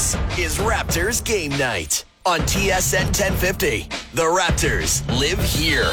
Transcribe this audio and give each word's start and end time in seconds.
This 0.00 0.14
is 0.38 0.56
Raptors 0.56 1.22
Game 1.22 1.50
Night 1.58 2.06
on 2.24 2.40
TSN 2.40 3.04
1050. 3.04 3.86
The 4.14 4.22
Raptors 4.22 5.06
live 5.20 5.38
here. 5.42 5.92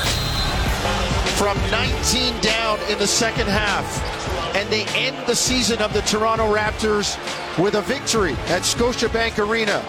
From 1.35 1.57
19 1.69 2.39
down 2.39 2.79
in 2.89 2.97
the 2.99 3.05
second 3.05 3.47
half, 3.47 4.55
and 4.55 4.69
they 4.69 4.85
end 4.97 5.17
the 5.27 5.35
season 5.35 5.79
of 5.79 5.91
the 5.91 5.99
Toronto 6.03 6.45
Raptors 6.55 7.17
with 7.61 7.75
a 7.75 7.81
victory 7.81 8.31
at 8.47 8.61
Scotiabank 8.61 9.45
Arena. 9.45 9.83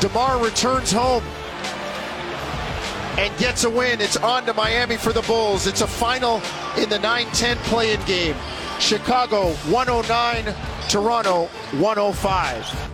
DeMar 0.00 0.44
returns 0.44 0.92
home 0.92 1.24
and 3.16 3.34
gets 3.38 3.64
a 3.64 3.70
win. 3.70 3.98
It's 4.02 4.18
on 4.18 4.44
to 4.44 4.52
Miami 4.52 4.98
for 4.98 5.14
the 5.14 5.22
Bulls. 5.22 5.66
It's 5.66 5.80
a 5.80 5.86
final 5.86 6.42
in 6.76 6.90
the 6.90 6.98
9-10 6.98 7.56
play-in 7.64 8.04
game. 8.04 8.36
Chicago 8.78 9.54
109, 9.70 10.54
Toronto 10.90 11.46
105. 11.78 12.93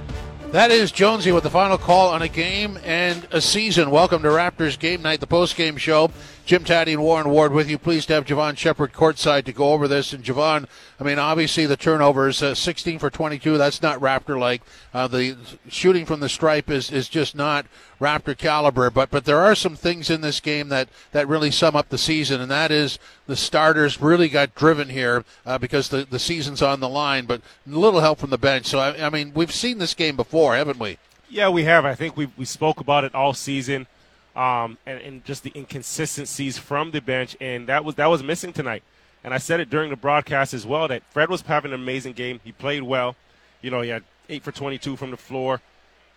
That 0.53 0.73
is 0.73 0.91
Jonesy 0.91 1.31
with 1.31 1.45
the 1.45 1.51
final 1.51 1.79
call 1.79 2.09
on 2.09 2.23
a 2.23 2.29
game 2.29 2.77
and 2.83 3.25
a 3.31 3.41
season. 3.41 3.93
Welcome 3.93 4.23
to 4.23 4.29
Raptors 4.31 4.77
Game 4.77 5.01
Night, 5.01 5.21
the 5.21 5.27
post-game 5.29 5.77
show. 5.77 6.11
Jim 6.51 6.65
Tatti 6.65 6.93
and 6.93 7.01
Warren 7.05 7.31
Ward 7.31 7.53
with 7.53 7.71
you. 7.71 7.79
Pleased 7.79 8.09
to 8.09 8.15
have 8.15 8.25
Jevohn 8.25 8.59
Shepherd 8.59 8.93
courtside 8.93 9.45
to 9.45 9.53
go 9.53 9.73
over 9.73 9.87
this. 9.87 10.13
And 10.13 10.25
Jevohn, 10.25 10.67
I 10.99 11.05
mean, 11.05 11.17
obviously 11.17 11.65
the 11.65 11.77
turnovers, 11.77 12.43
uh, 12.43 12.57
16 12.57 12.99
for 12.99 13.09
22. 13.09 13.57
That's 13.57 13.81
not 13.81 14.01
Raptor-like. 14.01 14.63
Uh, 14.93 15.07
the 15.07 15.37
shooting 15.69 16.05
from 16.05 16.19
the 16.19 16.29
stripe 16.29 16.69
is, 16.69 16.91
is 16.91 17.09
just 17.09 17.37
not 17.37 17.67
Raptor 18.01 18.37
caliber. 18.37 18.91
But 18.91 19.13
but 19.13 19.27
there 19.27 19.39
are 19.39 19.55
some 19.55 19.77
things 19.77 20.11
in 20.11 20.23
this 20.23 20.41
game 20.41 20.71
that 20.71 20.89
that 21.13 21.29
really 21.29 21.53
sum 21.53 21.77
up 21.77 21.89
the 21.89 21.97
season, 21.97 22.41
and 22.41 22.51
that 22.51 22.73
is 22.73 22.99
the 23.29 23.37
starters 23.37 24.01
really 24.01 24.29
got 24.29 24.57
driven 24.57 24.89
here 24.89 25.25
uh, 25.47 25.57
because 25.57 25.91
the 25.91 26.05
the 26.05 26.19
season's 26.19 26.63
on 26.63 26.81
the 26.81 26.89
line. 26.89 27.27
But 27.27 27.43
little 27.65 28.01
help 28.01 28.19
from 28.19 28.31
the 28.31 28.39
bench. 28.39 28.67
So 28.67 28.81
I, 28.81 29.07
I 29.07 29.09
mean, 29.09 29.31
we've 29.37 29.55
seen 29.55 29.79
this 29.79 29.95
game 29.95 30.17
before, 30.17 30.57
haven't 30.57 30.81
we? 30.81 30.99
Yeah, 31.29 31.49
we 31.49 31.63
have. 31.63 31.85
I 31.85 31.95
think 31.95 32.17
we 32.17 32.27
we 32.37 32.45
spoke 32.45 32.81
about 32.81 33.05
it 33.05 33.15
all 33.15 33.35
season 33.35 33.87
um, 34.37 34.79
and, 34.87 35.01
and 35.01 35.25
just 35.25 35.43
the 35.43 35.53
inconsistencies 35.55 36.59
from 36.59 36.91
the 36.91 37.01
bench, 37.01 37.37
and 37.41 37.67
that 37.69 37.85
was 37.85 37.97
that 37.97 38.07
was 38.07 38.23
missing 38.23 38.53
tonight. 38.53 38.83
And 39.23 39.35
I 39.35 39.39
said 39.39 39.61
it 39.61 39.69
during 39.69 39.91
the 39.91 39.97
broadcast 39.97 40.55
as 40.55 40.67
well 40.67 40.89
that 40.89 41.03
Fred 41.11 41.29
was 41.29 41.43
having 41.43 41.73
an 41.73 41.81
amazing 41.81 42.15
game. 42.15 42.41
He 42.43 42.53
played 42.53 42.83
well. 42.83 43.17
You 43.61 43.71
know, 43.71 43.83
he 43.83 43.91
had 43.91 44.03
eight 44.29 44.43
for 44.43 44.53
22 44.53 44.97
from 44.97 45.11
the 45.11 45.17
floor, 45.17 45.61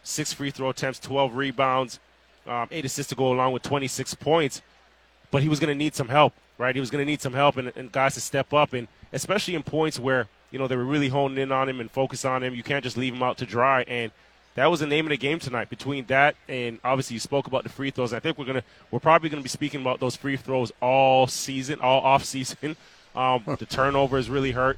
six 0.03 0.31
free 0.31 0.51
throw 0.51 0.69
attempts, 0.69 0.99
12 0.99 1.35
rebounds, 1.35 1.99
um, 2.47 2.67
eight 2.71 2.85
assists 2.85 3.09
to 3.09 3.15
go 3.15 3.31
along 3.33 3.51
with 3.51 3.63
26 3.63 4.13
points. 4.15 4.61
But 5.31 5.41
he 5.41 5.49
was 5.49 5.59
going 5.59 5.69
to 5.69 5.75
need 5.77 5.95
some 5.95 6.09
help, 6.09 6.33
right? 6.57 6.75
He 6.75 6.79
was 6.79 6.89
going 6.89 7.05
to 7.05 7.09
need 7.09 7.21
some 7.21 7.33
help 7.33 7.57
and, 7.57 7.73
and 7.75 7.91
guys 7.91 8.13
to 8.13 8.21
step 8.21 8.53
up, 8.53 8.73
and 8.73 8.87
especially 9.11 9.55
in 9.55 9.63
points 9.63 9.99
where 9.99 10.27
you 10.51 10.59
know 10.59 10.67
they 10.67 10.75
were 10.75 10.85
really 10.85 11.09
honing 11.09 11.39
in 11.39 11.51
on 11.51 11.67
him 11.67 11.81
and 11.81 11.91
focus 11.91 12.23
on 12.23 12.43
him. 12.43 12.53
You 12.55 12.63
can't 12.63 12.83
just 12.83 12.95
leave 12.95 13.13
him 13.13 13.23
out 13.23 13.37
to 13.39 13.45
dry. 13.45 13.81
And 13.83 14.11
that 14.55 14.67
was 14.67 14.79
the 14.79 14.87
name 14.87 15.05
of 15.05 15.09
the 15.09 15.17
game 15.17 15.39
tonight. 15.39 15.69
Between 15.69 16.05
that 16.05 16.35
and 16.47 16.79
obviously 16.83 17.15
you 17.15 17.19
spoke 17.19 17.47
about 17.47 17.63
the 17.63 17.69
free 17.69 17.91
throws. 17.91 18.13
I 18.13 18.19
think 18.19 18.37
we're 18.37 18.45
gonna 18.45 18.63
we're 18.91 18.99
probably 18.99 19.29
gonna 19.29 19.41
be 19.41 19.49
speaking 19.49 19.81
about 19.81 19.99
those 19.99 20.15
free 20.15 20.37
throws 20.37 20.71
all 20.81 21.27
season, 21.27 21.79
all 21.81 22.01
off 22.03 22.23
season. 22.23 22.75
Um, 23.15 23.43
the 23.45 23.65
turnovers 23.65 24.29
really 24.29 24.51
hurt, 24.51 24.77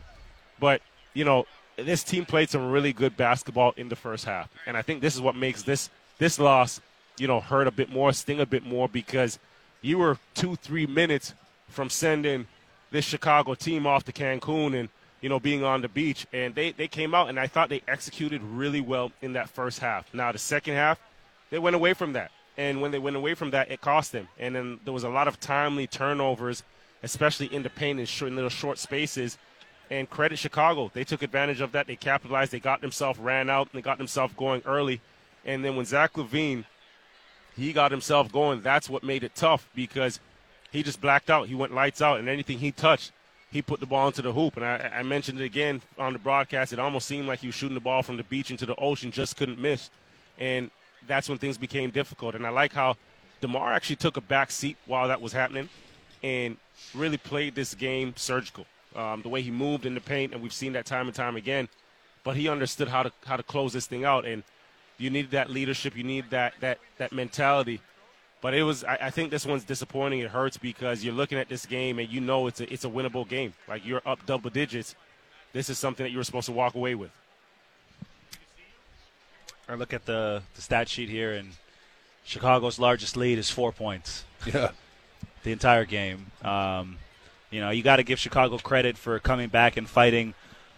but 0.60 0.82
you 1.14 1.24
know 1.24 1.46
this 1.78 2.04
team 2.04 2.26
played 2.26 2.50
some 2.50 2.72
really 2.72 2.94
good 2.94 3.18
basketball 3.18 3.74
in 3.78 3.90
the 3.90 3.96
first 3.96 4.26
half, 4.26 4.50
and 4.66 4.78
I 4.78 4.82
think 4.82 5.02
this 5.02 5.16
is 5.16 5.22
what 5.22 5.36
makes 5.36 5.64
this 5.64 5.90
this 6.18 6.40
loss, 6.40 6.82
you 7.18 7.28
know, 7.28 7.40
hurt 7.40 7.68
a 7.68 7.72
bit 7.72 7.90
more, 7.90 8.14
sting 8.14 8.40
a 8.40 8.46
bit 8.46 8.66
more 8.66 8.88
because 8.88 9.40
you 9.82 9.98
were 9.98 10.18
two 10.34 10.56
three 10.56 10.86
minutes 10.86 11.34
from 11.70 11.90
sending 11.90 12.48
this 12.92 13.06
Chicago 13.06 13.56
team 13.56 13.86
off 13.86 14.04
to 14.06 14.14
Cancun 14.14 14.80
and 14.80 14.90
you 15.22 15.30
know, 15.30 15.40
being 15.40 15.64
on 15.64 15.82
the 15.82 15.88
beach. 15.88 16.26
And 16.34 16.54
they, 16.54 16.72
they 16.72 16.88
came 16.88 17.16
out, 17.16 17.30
and 17.30 17.40
I 17.40 17.48
thought 17.48 17.70
they 17.70 17.82
executed 17.88 18.42
really 18.44 18.82
well 18.82 19.12
in 19.22 19.34
that 19.34 19.50
first 19.50 19.80
half. 19.80 20.14
Now, 20.14 20.32
the 20.32 20.38
second 20.38 20.76
half, 20.76 21.00
they 21.50 21.60
went 21.60 21.76
away 21.76 21.94
from 21.94 22.14
that. 22.14 22.32
And 22.58 22.82
when 22.82 22.92
they 22.92 23.00
went 23.00 23.16
away 23.16 23.34
from 23.34 23.52
that, 23.52 23.70
it 23.70 23.82
cost 23.82 24.12
them. 24.12 24.28
And 24.40 24.56
then 24.56 24.80
there 24.84 24.94
was 24.94 25.04
a 25.04 25.10
lot 25.10 25.28
of 25.28 25.40
timely 25.40 25.88
turnovers, 25.88 26.64
especially 27.04 27.48
in 27.48 27.64
the 27.64 27.70
paint 27.70 28.00
and 28.00 28.08
short, 28.08 28.30
in 28.30 28.36
little 28.36 28.50
short 28.50 28.78
spaces. 28.78 29.38
And 29.90 30.10
credit 30.10 30.40
Chicago. 30.40 30.90
They 30.94 31.04
took 31.04 31.22
advantage 31.22 31.62
of 31.62 31.74
that. 31.74 31.86
They 31.86 31.96
capitalized. 31.96 32.52
They 32.52 32.60
got 32.60 32.82
themselves 32.82 33.20
ran 33.20 33.50
out, 33.50 33.70
and 33.72 33.78
they 33.78 33.84
got 33.84 33.98
themselves 33.98 34.34
going 34.36 34.64
early. 34.66 35.02
And 35.46 35.64
then 35.64 35.76
when 35.76 35.86
Zach 35.86 36.14
LaVine, 36.14 36.66
he 37.56 37.72
got 37.72 37.92
himself 37.92 38.32
going, 38.32 38.62
that's 38.62 38.90
what 38.90 39.04
made 39.04 39.24
it 39.24 39.36
tough 39.36 39.70
because 39.76 40.20
he 40.72 40.84
just 40.84 41.00
blacked 41.00 41.30
out. 41.30 41.48
He 41.48 41.56
went 41.56 41.74
lights 41.74 42.02
out, 42.02 42.20
and 42.20 42.28
anything 42.28 42.58
he 42.58 42.72
touched, 42.72 43.12
he 43.56 43.62
put 43.62 43.80
the 43.80 43.86
ball 43.86 44.08
into 44.08 44.22
the 44.22 44.34
hoop. 44.34 44.58
And 44.58 44.66
I, 44.66 44.92
I, 44.96 45.04
mentioned 45.04 45.40
it 45.40 45.46
again 45.46 45.82
on 45.98 46.12
the 46.12 46.20
broadcast. 46.20 46.74
It 46.74 46.80
almost 46.80 47.08
seemed 47.08 47.26
like 47.26 47.40
he 47.40 47.48
was 47.48 47.56
shooting 47.56 47.74
the 47.74 47.80
ball 47.80 48.04
from 48.04 48.18
the 48.18 48.24
beach 48.24 48.52
into 48.52 48.66
the 48.66 48.76
ocean, 48.76 49.12
just 49.12 49.38
couldn't 49.38 49.58
miss. 49.58 49.90
And 50.38 50.70
that's 51.08 51.30
when 51.30 51.38
things 51.38 51.58
became 51.58 51.90
difficult. 51.90 52.36
And 52.36 52.46
I 52.46 52.50
like 52.50 52.74
how 52.74 52.98
DeMar 53.40 53.72
actually 53.72 53.96
took 53.96 54.18
a 54.18 54.22
back 54.22 54.52
seat 54.52 54.76
while 54.86 55.08
that 55.08 55.22
was 55.22 55.32
happening 55.32 55.70
and 56.22 56.58
really 56.94 57.18
played 57.18 57.56
this 57.56 57.74
game 57.74 58.14
surgical. 58.18 58.66
Um, 58.94 59.22
the 59.22 59.30
way 59.30 59.42
he 59.42 59.52
moved 59.52 59.86
in 59.86 59.94
the 59.94 60.02
paint, 60.02 60.34
and 60.34 60.42
we've 60.42 60.54
seen 60.54 60.74
that 60.74 60.86
time 60.86 61.08
and 61.08 61.16
time 61.16 61.38
again. 61.38 61.70
But 62.26 62.36
he 62.36 62.50
understood 62.50 62.88
how 62.88 63.04
to 63.04 63.12
how 63.26 63.38
to 63.38 63.44
close 63.44 63.72
this 63.74 63.88
thing 63.88 64.04
out, 64.06 64.26
and 64.26 64.44
you 64.98 65.10
need 65.10 65.32
that 65.32 65.50
leadership, 65.50 65.96
you 65.96 66.04
need 66.04 66.30
that 66.30 66.54
that 66.62 66.80
that 66.98 67.12
mentality 67.12 67.82
but 68.46 68.54
it 68.54 68.62
was. 68.62 68.84
I, 68.84 69.00
I, 69.02 69.10
think 69.10 69.32
this 69.32 69.44
one's 69.44 69.64
disappointing. 69.64 70.20
It 70.20 70.30
hurts 70.30 70.56
because 70.56 71.04
you're 71.04 71.16
looking 71.16 71.40
at 71.40 71.50
this 71.50 71.66
game 71.66 71.98
and 71.98 72.08
you 72.08 72.22
know 72.22 72.46
it's 72.46 72.62
a 72.62 72.72
it's 72.72 72.86
a 72.86 72.88
winnable 72.88 73.28
game. 73.28 73.56
Like 73.68 73.84
you're 73.84 74.04
up 74.06 74.24
double 74.28 74.52
digits. 74.52 74.94
This 75.52 75.68
is 75.68 75.80
something 75.80 76.04
that 76.04 76.12
you 76.12 76.20
were 76.20 76.24
supposed 76.24 76.46
to 76.46 76.52
walk 76.52 76.76
away 76.76 76.94
with. 76.94 77.10
I 79.68 79.74
look 79.74 79.94
at 79.94 80.06
the 80.06 80.44
the 80.54 80.62
stat 80.62 80.88
sheet 80.88 81.10
here, 81.10 81.34
and 81.34 81.54
Chicago's 82.24 82.78
largest 82.78 83.18
lead 83.18 83.40
is 83.40 83.50
four 83.50 83.72
points. 83.72 84.26
Yeah. 84.46 84.70
the 85.44 85.52
entire 85.52 85.86
game. 85.86 86.28
Um, 86.44 87.00
you 87.50 87.62
know, 87.62 87.72
you 87.72 87.82
got 87.82 87.96
to 87.96 88.04
give 88.04 88.20
Chicago 88.20 88.60
credit 88.60 88.96
for 88.96 89.18
coming 89.18 89.50
back 89.50 89.76
and 89.76 89.90
fighting, 89.90 90.36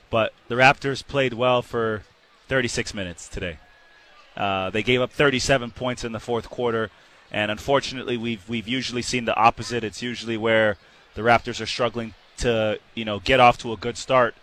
but 0.10 0.34
the 0.48 0.56
Raptors 0.56 1.06
played 1.06 1.34
well 1.34 1.62
for 1.62 2.04
36 2.48 2.94
minutes 2.94 3.28
today. 3.28 3.60
Uh, 4.38 4.70
they 4.70 4.84
gave 4.84 5.02
up 5.02 5.12
37 5.12 5.72
points 5.72 6.06
in 6.06 6.14
the 6.14 6.22
fourth 6.22 6.50
quarter. 6.50 6.92
And 7.32 7.52
unfortunately, 7.52 8.18
we've 8.18 8.48
we've 8.48 8.68
usually 8.68 9.02
seen 9.02 9.26
the 9.26 9.36
opposite. 9.36 9.84
It's 9.84 10.02
usually 10.02 10.38
where 10.38 10.78
the 11.16 11.22
Raptors 11.22 11.62
are 11.62 11.66
struggling 11.66 12.14
to 12.38 12.80
you 12.94 13.06
know 13.06 13.20
get 13.20 13.40
off 13.40 13.58
to 13.60 13.74
a 13.74 13.78
good 13.78 13.98
start. 13.98 14.36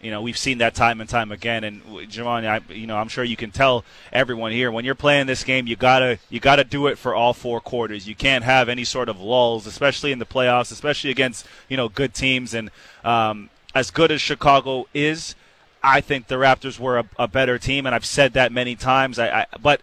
You 0.00 0.10
know, 0.10 0.22
we've 0.22 0.38
seen 0.38 0.58
that 0.58 0.74
time 0.74 1.00
and 1.02 1.10
time 1.10 1.30
again. 1.30 1.62
And 1.62 1.82
Jevohn, 1.82 2.46
I, 2.46 2.72
you 2.72 2.86
know, 2.86 2.96
I'm 2.96 3.08
sure 3.08 3.22
you 3.22 3.36
can 3.36 3.50
tell 3.50 3.84
everyone 4.12 4.50
here 4.50 4.72
when 4.72 4.86
you're 4.86 4.94
playing 4.94 5.26
this 5.26 5.44
game, 5.44 5.66
you 5.66 5.76
gotta 5.76 6.18
you 6.30 6.40
gotta 6.40 6.64
do 6.64 6.86
it 6.86 6.96
for 6.96 7.14
all 7.14 7.34
four 7.34 7.60
quarters. 7.60 8.08
You 8.08 8.14
can't 8.14 8.44
have 8.44 8.68
any 8.68 8.84
sort 8.84 9.08
of 9.08 9.20
lulls, 9.20 9.66
especially 9.66 10.12
in 10.12 10.18
the 10.18 10.26
playoffs, 10.26 10.72
especially 10.72 11.10
against 11.10 11.46
you 11.68 11.76
know 11.76 11.88
good 11.88 12.14
teams. 12.14 12.54
And 12.54 12.70
um, 13.04 13.50
as 13.74 13.90
good 13.90 14.10
as 14.10 14.22
Chicago 14.22 14.86
is, 14.94 15.34
I 15.82 16.00
think 16.00 16.28
the 16.28 16.36
Raptors 16.36 16.78
were 16.78 17.00
a, 17.00 17.04
a 17.18 17.28
better 17.28 17.58
team, 17.58 17.84
and 17.86 17.94
I've 17.94 18.06
said 18.06 18.32
that 18.34 18.52
many 18.52 18.76
times. 18.76 19.18
I, 19.18 19.40
I 19.40 19.46
but 19.60 19.82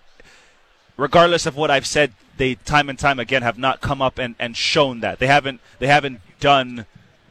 regardless 0.96 1.46
of 1.46 1.56
what 1.56 1.70
I've 1.70 1.86
said 1.86 2.14
they 2.38 2.56
time 2.56 2.90
and 2.90 2.98
time 2.98 3.20
again 3.20 3.42
have 3.42 3.58
not 3.58 3.82
come 3.82 4.02
up 4.02 4.18
and, 4.18 4.36
and 4.40 4.56
shown 4.56 5.00
that 5.02 5.20
they 5.20 5.28
haven't 5.28 5.62
they 5.80 5.88
haven't 5.88 6.22
done 6.40 6.86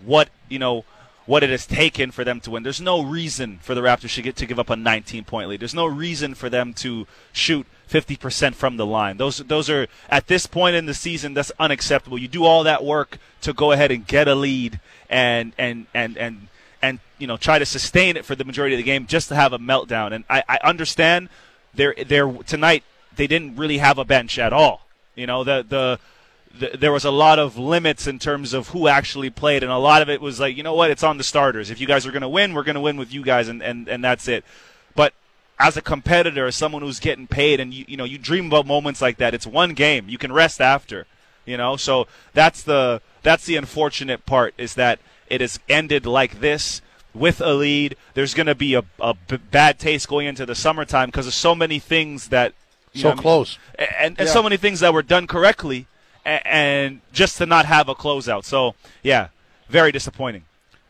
what 0.04 0.28
you 0.48 0.58
know 0.58 0.84
what 1.26 1.42
it 1.42 1.50
has 1.50 1.66
taken 1.66 2.12
for 2.12 2.24
them 2.24 2.40
to 2.40 2.52
win. 2.52 2.62
There's 2.62 2.80
no 2.80 3.02
reason 3.02 3.58
for 3.60 3.74
the 3.74 3.80
Raptors 3.80 4.14
to 4.14 4.22
get 4.22 4.36
to 4.36 4.46
give 4.46 4.60
up 4.60 4.70
a 4.70 4.76
19 4.76 5.24
point 5.24 5.48
lead. 5.48 5.60
There's 5.60 5.74
no 5.74 5.86
reason 5.86 6.34
for 6.34 6.48
them 6.48 6.72
to 6.74 7.06
shoot 7.32 7.66
50% 7.90 8.54
from 8.54 8.76
the 8.76 8.86
line. 8.86 9.16
Those 9.16 9.38
those 9.38 9.68
are 9.68 9.88
at 10.08 10.28
this 10.28 10.46
point 10.46 10.76
in 10.76 10.86
the 10.86 10.94
season 10.94 11.34
that's 11.34 11.52
unacceptable. 11.58 12.18
You 12.18 12.28
do 12.28 12.44
all 12.44 12.64
that 12.64 12.84
work 12.84 13.18
to 13.42 13.52
go 13.52 13.72
ahead 13.72 13.90
and 13.90 14.06
get 14.06 14.28
a 14.28 14.34
lead 14.34 14.80
and 15.10 15.52
and 15.58 15.86
and 15.92 16.16
and 16.16 16.48
and 16.80 17.00
you 17.18 17.26
know 17.26 17.36
try 17.36 17.58
to 17.58 17.66
sustain 17.66 18.16
it 18.16 18.24
for 18.24 18.34
the 18.34 18.44
majority 18.44 18.74
of 18.74 18.78
the 18.78 18.84
game 18.84 19.06
just 19.06 19.28
to 19.28 19.34
have 19.34 19.52
a 19.52 19.58
meltdown. 19.58 20.12
And 20.12 20.24
I, 20.30 20.42
I 20.48 20.58
understand 20.62 21.28
there 21.74 21.94
there 22.06 22.32
tonight 22.46 22.84
they 23.14 23.26
didn't 23.26 23.56
really 23.56 23.78
have 23.78 23.98
a 23.98 24.04
bench 24.04 24.38
at 24.38 24.52
all. 24.52 24.85
You 25.16 25.26
know, 25.26 25.42
the, 25.42 25.64
the 25.68 25.98
the 26.58 26.76
there 26.78 26.92
was 26.92 27.04
a 27.04 27.10
lot 27.10 27.38
of 27.38 27.58
limits 27.58 28.06
in 28.06 28.18
terms 28.18 28.52
of 28.52 28.68
who 28.68 28.88
actually 28.88 29.30
played, 29.30 29.62
and 29.62 29.72
a 29.72 29.78
lot 29.78 30.02
of 30.02 30.08
it 30.08 30.20
was 30.20 30.38
like, 30.38 30.56
you 30.56 30.62
know 30.62 30.74
what, 30.74 30.90
it's 30.90 31.02
on 31.02 31.18
the 31.18 31.24
starters. 31.24 31.70
If 31.70 31.80
you 31.80 31.86
guys 31.86 32.06
are 32.06 32.12
going 32.12 32.22
to 32.22 32.28
win, 32.28 32.54
we're 32.54 32.62
going 32.62 32.76
to 32.76 32.80
win 32.80 32.96
with 32.96 33.12
you 33.12 33.22
guys, 33.22 33.48
and, 33.48 33.62
and, 33.62 33.88
and 33.88 34.04
that's 34.04 34.28
it. 34.28 34.44
But 34.94 35.12
as 35.58 35.76
a 35.76 35.82
competitor, 35.82 36.46
as 36.46 36.54
someone 36.54 36.82
who's 36.82 37.00
getting 37.00 37.26
paid, 37.26 37.60
and 37.60 37.72
you, 37.72 37.84
you 37.88 37.96
know, 37.96 38.04
you 38.04 38.18
dream 38.18 38.46
about 38.46 38.66
moments 38.66 39.02
like 39.02 39.16
that. 39.18 39.34
It's 39.34 39.46
one 39.46 39.74
game. 39.74 40.08
You 40.08 40.18
can 40.18 40.32
rest 40.32 40.60
after, 40.60 41.06
you 41.44 41.56
know. 41.56 41.76
So 41.76 42.06
that's 42.32 42.62
the 42.62 43.00
that's 43.22 43.46
the 43.46 43.56
unfortunate 43.56 44.26
part 44.26 44.54
is 44.58 44.74
that 44.74 44.98
it 45.28 45.40
has 45.40 45.58
ended 45.68 46.06
like 46.06 46.40
this 46.40 46.80
with 47.14 47.40
a 47.40 47.54
lead. 47.54 47.96
There's 48.14 48.34
going 48.34 48.46
to 48.46 48.54
be 48.54 48.74
a, 48.74 48.84
a 49.00 49.14
b- 49.14 49.38
bad 49.50 49.78
taste 49.78 50.08
going 50.08 50.26
into 50.26 50.46
the 50.46 50.54
summertime 50.54 51.08
because 51.08 51.26
of 51.26 51.34
so 51.34 51.54
many 51.54 51.78
things 51.78 52.28
that 52.28 52.52
so 52.96 53.14
close, 53.14 53.58
I 53.78 53.82
mean? 53.82 53.88
and, 53.98 54.18
and 54.18 54.26
yeah. 54.28 54.32
so 54.32 54.42
many 54.42 54.56
things 54.56 54.80
that 54.80 54.92
were 54.92 55.02
done 55.02 55.26
correctly, 55.26 55.86
and, 56.24 56.42
and, 56.46 57.00
just 57.12 57.38
to 57.38 57.46
not 57.46 57.66
have 57.66 57.88
a 57.88 57.94
closeout. 57.94 58.44
So 58.44 58.74
yeah, 59.02 59.28
very 59.68 59.92
disappointing. 59.92 60.44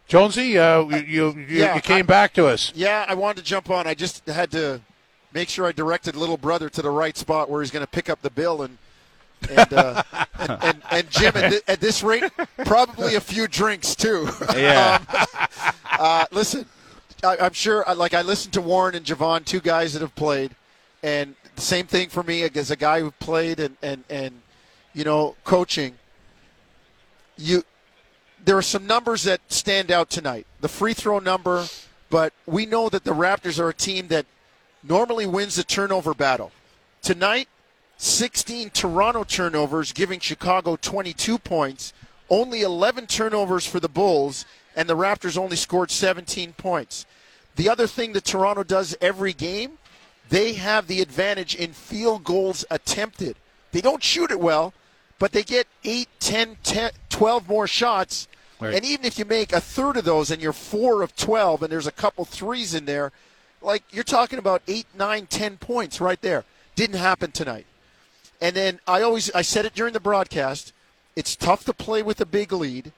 Jonesy, 0.08 0.58
uh, 0.58 0.82
you 0.88 1.32
you, 1.34 1.46
yeah, 1.48 1.74
you 1.74 1.80
came 1.80 1.98
I, 1.98 2.02
back 2.02 2.32
to 2.34 2.46
us. 2.46 2.72
Yeah, 2.74 3.04
I 3.08 3.14
wanted 3.14 3.38
to 3.38 3.46
jump 3.46 3.70
on. 3.70 3.86
I 3.86 3.94
just 3.94 4.26
had 4.28 4.50
to 4.52 4.80
make 5.32 5.48
sure 5.48 5.66
I 5.66 5.72
directed 5.72 6.16
little 6.16 6.36
brother 6.36 6.68
to 6.70 6.82
the 6.82 6.90
right 6.90 7.16
spot 7.16 7.50
where 7.50 7.60
he's 7.60 7.70
going 7.70 7.84
to 7.84 7.90
pick 7.90 8.08
up 8.08 8.22
the 8.22 8.30
bill 8.30 8.62
and. 8.62 8.78
and, 9.50 9.72
uh, 9.74 10.02
and, 10.38 10.50
and 10.62 10.82
and 10.90 11.10
Jim 11.10 11.36
at, 11.36 11.50
th- 11.50 11.62
at 11.68 11.78
this 11.78 12.02
rate, 12.02 12.24
probably 12.64 13.16
a 13.16 13.20
few 13.20 13.46
drinks 13.46 13.94
too. 13.94 14.28
Yeah. 14.56 14.98
Um, 15.12 15.26
uh, 15.98 16.24
listen, 16.30 16.64
I, 17.22 17.36
I'm 17.40 17.52
sure. 17.52 17.88
uh, 17.88 17.94
Like 17.94 18.14
I 18.14 18.22
listened 18.22 18.54
to 18.54 18.62
Warren 18.62 18.94
and 18.94 19.04
Jevohn, 19.04 19.44
two 19.44 19.60
guys 19.60 19.92
that 19.92 20.00
have 20.00 20.14
played, 20.14 20.54
and 21.02 21.34
the 21.44 21.45
same 21.62 21.86
thing 21.86 22.08
for 22.08 22.22
me 22.22 22.42
as 22.42 22.70
a 22.70 22.76
guy 22.76 23.00
who 23.00 23.10
played 23.10 23.60
and 23.60 23.76
and 23.82 24.04
and 24.08 24.42
you 24.94 25.04
know 25.04 25.36
coaching. 25.44 25.94
You, 27.38 27.64
there 28.44 28.56
are 28.56 28.62
some 28.62 28.86
numbers 28.86 29.24
that 29.24 29.40
stand 29.48 29.90
out 29.90 30.08
tonight. 30.08 30.46
The 30.60 30.68
free 30.68 30.94
throw 30.94 31.18
number, 31.18 31.66
but 32.08 32.32
we 32.46 32.64
know 32.64 32.88
that 32.88 33.04
the 33.04 33.12
Raptors 33.12 33.58
are 33.58 33.68
a 33.68 33.74
team 33.74 34.08
that 34.08 34.24
normally 34.82 35.26
wins 35.26 35.56
the 35.56 35.64
turnover 35.64 36.14
battle. 36.14 36.52
Tonight, 37.02 37.48
16 37.98 38.70
Toronto 38.70 39.24
turnovers, 39.24 39.92
giving 39.92 40.20
Chicago 40.20 40.76
22 40.76 41.38
points. 41.38 41.92
Only 42.28 42.62
11 42.62 43.06
turnovers 43.06 43.66
for 43.66 43.80
the 43.80 43.88
Bulls, 43.88 44.44
and 44.74 44.88
the 44.88 44.96
Raptors 44.96 45.38
only 45.38 45.56
scored 45.56 45.90
17 45.90 46.52
points. 46.54 47.06
The 47.56 47.68
other 47.68 47.86
thing 47.86 48.12
that 48.12 48.24
Toronto 48.24 48.62
does 48.62 48.96
every 49.00 49.32
game, 49.32 49.78
they 50.28 50.54
have 50.54 50.86
the 50.86 51.00
advantage 51.00 51.54
in 51.54 51.72
field 51.72 52.24
goals 52.24 52.64
attempted. 52.70 53.36
They 53.72 53.80
don't 53.80 54.02
shoot 54.02 54.30
it 54.30 54.40
well, 54.40 54.72
but 55.18 55.32
they 55.32 55.42
get 55.42 55.66
8, 55.84 56.08
10, 56.20 56.56
10 56.62 56.90
12 57.08 57.48
more 57.48 57.66
shots. 57.66 58.28
Right. 58.60 58.74
And 58.74 58.84
even 58.84 59.04
if 59.04 59.18
you 59.18 59.24
make 59.24 59.52
a 59.52 59.60
third 59.60 59.96
of 59.96 60.04
those 60.04 60.30
and 60.30 60.40
you're 60.42 60.52
4 60.52 61.02
of 61.02 61.14
12 61.16 61.62
and 61.62 61.72
there's 61.72 61.86
a 61.86 61.92
couple 61.92 62.24
threes 62.24 62.74
in 62.74 62.86
there, 62.86 63.12
like 63.62 63.82
you're 63.90 64.04
talking 64.04 64.38
about 64.38 64.62
8, 64.66 64.86
9, 64.96 65.26
10 65.26 65.56
points 65.58 66.00
right 66.00 66.20
there. 66.20 66.44
Didn't 66.74 66.98
happen 66.98 67.32
tonight. 67.32 67.66
And 68.40 68.54
then 68.54 68.80
I 68.86 69.02
always 69.02 69.30
I 69.32 69.42
said 69.42 69.64
it 69.64 69.74
during 69.74 69.92
the 69.92 70.00
broadcast, 70.00 70.72
it's 71.14 71.36
tough 71.36 71.64
to 71.64 71.72
play 71.72 72.02
with 72.02 72.20
a 72.20 72.26
big 72.26 72.52
lead 72.52 72.92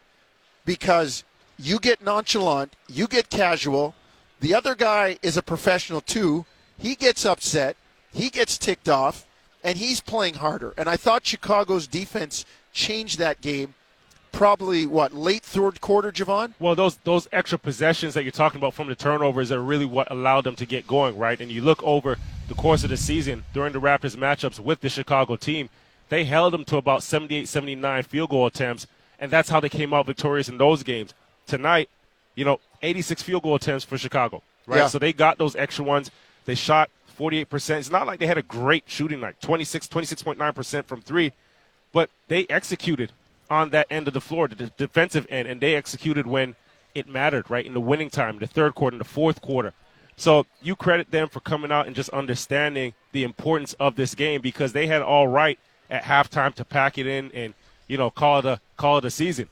because 0.64 1.24
you 1.58 1.78
get 1.78 2.02
nonchalant, 2.02 2.74
you 2.88 3.06
get 3.06 3.30
casual. 3.30 3.94
The 4.40 4.54
other 4.54 4.74
guy 4.74 5.18
is 5.22 5.36
a 5.36 5.42
professional 5.42 6.00
too. 6.00 6.44
He 6.78 6.94
gets 6.94 7.26
upset, 7.26 7.76
he 8.12 8.30
gets 8.30 8.56
ticked 8.56 8.88
off, 8.88 9.26
and 9.64 9.76
he's 9.78 10.00
playing 10.00 10.34
harder. 10.34 10.72
And 10.76 10.88
I 10.88 10.96
thought 10.96 11.26
Chicago's 11.26 11.86
defense 11.86 12.44
changed 12.72 13.18
that 13.18 13.40
game 13.40 13.74
probably 14.32 14.86
what, 14.86 15.12
late 15.12 15.42
third 15.42 15.80
quarter, 15.80 16.12
Jevohn? 16.12 16.54
Well, 16.60 16.74
those 16.74 16.96
those 16.98 17.28
extra 17.32 17.58
possessions 17.58 18.14
that 18.14 18.22
you're 18.22 18.32
talking 18.32 18.58
about 18.58 18.74
from 18.74 18.88
the 18.88 18.94
turnovers 18.94 19.50
are 19.50 19.60
really 19.60 19.84
what 19.84 20.10
allowed 20.10 20.44
them 20.44 20.56
to 20.56 20.66
get 20.66 20.86
going, 20.86 21.18
right? 21.18 21.40
And 21.40 21.50
you 21.50 21.62
look 21.62 21.82
over 21.82 22.18
the 22.46 22.54
course 22.54 22.84
of 22.84 22.90
the 22.90 22.96
season 22.96 23.44
during 23.52 23.72
the 23.72 23.80
Raptors 23.80 24.16
matchups 24.16 24.60
with 24.60 24.80
the 24.80 24.88
Chicago 24.88 25.36
team, 25.36 25.68
they 26.08 26.24
held 26.24 26.52
them 26.52 26.64
to 26.66 26.76
about 26.76 27.02
78, 27.02 27.48
79 27.48 28.02
field 28.04 28.30
goal 28.30 28.46
attempts, 28.46 28.86
and 29.18 29.30
that's 29.30 29.50
how 29.50 29.60
they 29.60 29.68
came 29.68 29.92
out 29.92 30.06
victorious 30.06 30.48
in 30.48 30.58
those 30.58 30.82
games. 30.82 31.14
Tonight, 31.46 31.90
you 32.34 32.44
know, 32.44 32.60
86 32.82 33.22
field 33.22 33.42
goal 33.42 33.56
attempts 33.56 33.84
for 33.84 33.98
Chicago, 33.98 34.42
right? 34.66 34.78
Yeah. 34.78 34.86
So 34.86 34.98
they 34.98 35.12
got 35.12 35.38
those 35.38 35.56
extra 35.56 35.84
ones. 35.84 36.10
They 36.48 36.54
shot 36.54 36.88
48%. 37.18 37.78
It's 37.78 37.90
not 37.90 38.06
like 38.06 38.20
they 38.20 38.26
had 38.26 38.38
a 38.38 38.42
great 38.42 38.84
shooting 38.86 39.20
night, 39.20 39.38
26, 39.42 39.86
26.9% 39.86 40.86
from 40.86 41.02
three, 41.02 41.32
but 41.92 42.08
they 42.28 42.46
executed 42.48 43.12
on 43.50 43.68
that 43.68 43.86
end 43.90 44.08
of 44.08 44.14
the 44.14 44.20
floor, 44.22 44.48
the 44.48 44.72
defensive 44.78 45.26
end, 45.28 45.46
and 45.46 45.60
they 45.60 45.74
executed 45.74 46.26
when 46.26 46.56
it 46.94 47.06
mattered, 47.06 47.50
right? 47.50 47.66
In 47.66 47.74
the 47.74 47.82
winning 47.82 48.08
time, 48.08 48.38
the 48.38 48.46
third 48.46 48.74
quarter, 48.74 48.94
in 48.94 48.98
the 48.98 49.04
fourth 49.04 49.42
quarter. 49.42 49.74
So 50.16 50.46
you 50.62 50.74
credit 50.74 51.10
them 51.10 51.28
for 51.28 51.40
coming 51.40 51.70
out 51.70 51.86
and 51.86 51.94
just 51.94 52.08
understanding 52.10 52.94
the 53.12 53.24
importance 53.24 53.74
of 53.74 53.96
this 53.96 54.14
game 54.14 54.40
because 54.40 54.72
they 54.72 54.86
had 54.86 55.02
all 55.02 55.28
right 55.28 55.58
at 55.90 56.04
halftime 56.04 56.54
to 56.54 56.64
pack 56.64 56.96
it 56.96 57.06
in 57.06 57.30
and 57.32 57.52
you 57.88 57.98
know 57.98 58.08
call 58.10 58.38
it 58.38 58.46
a 58.46 58.58
call 58.78 58.96
it 58.96 59.04
a 59.04 59.10
season. 59.10 59.50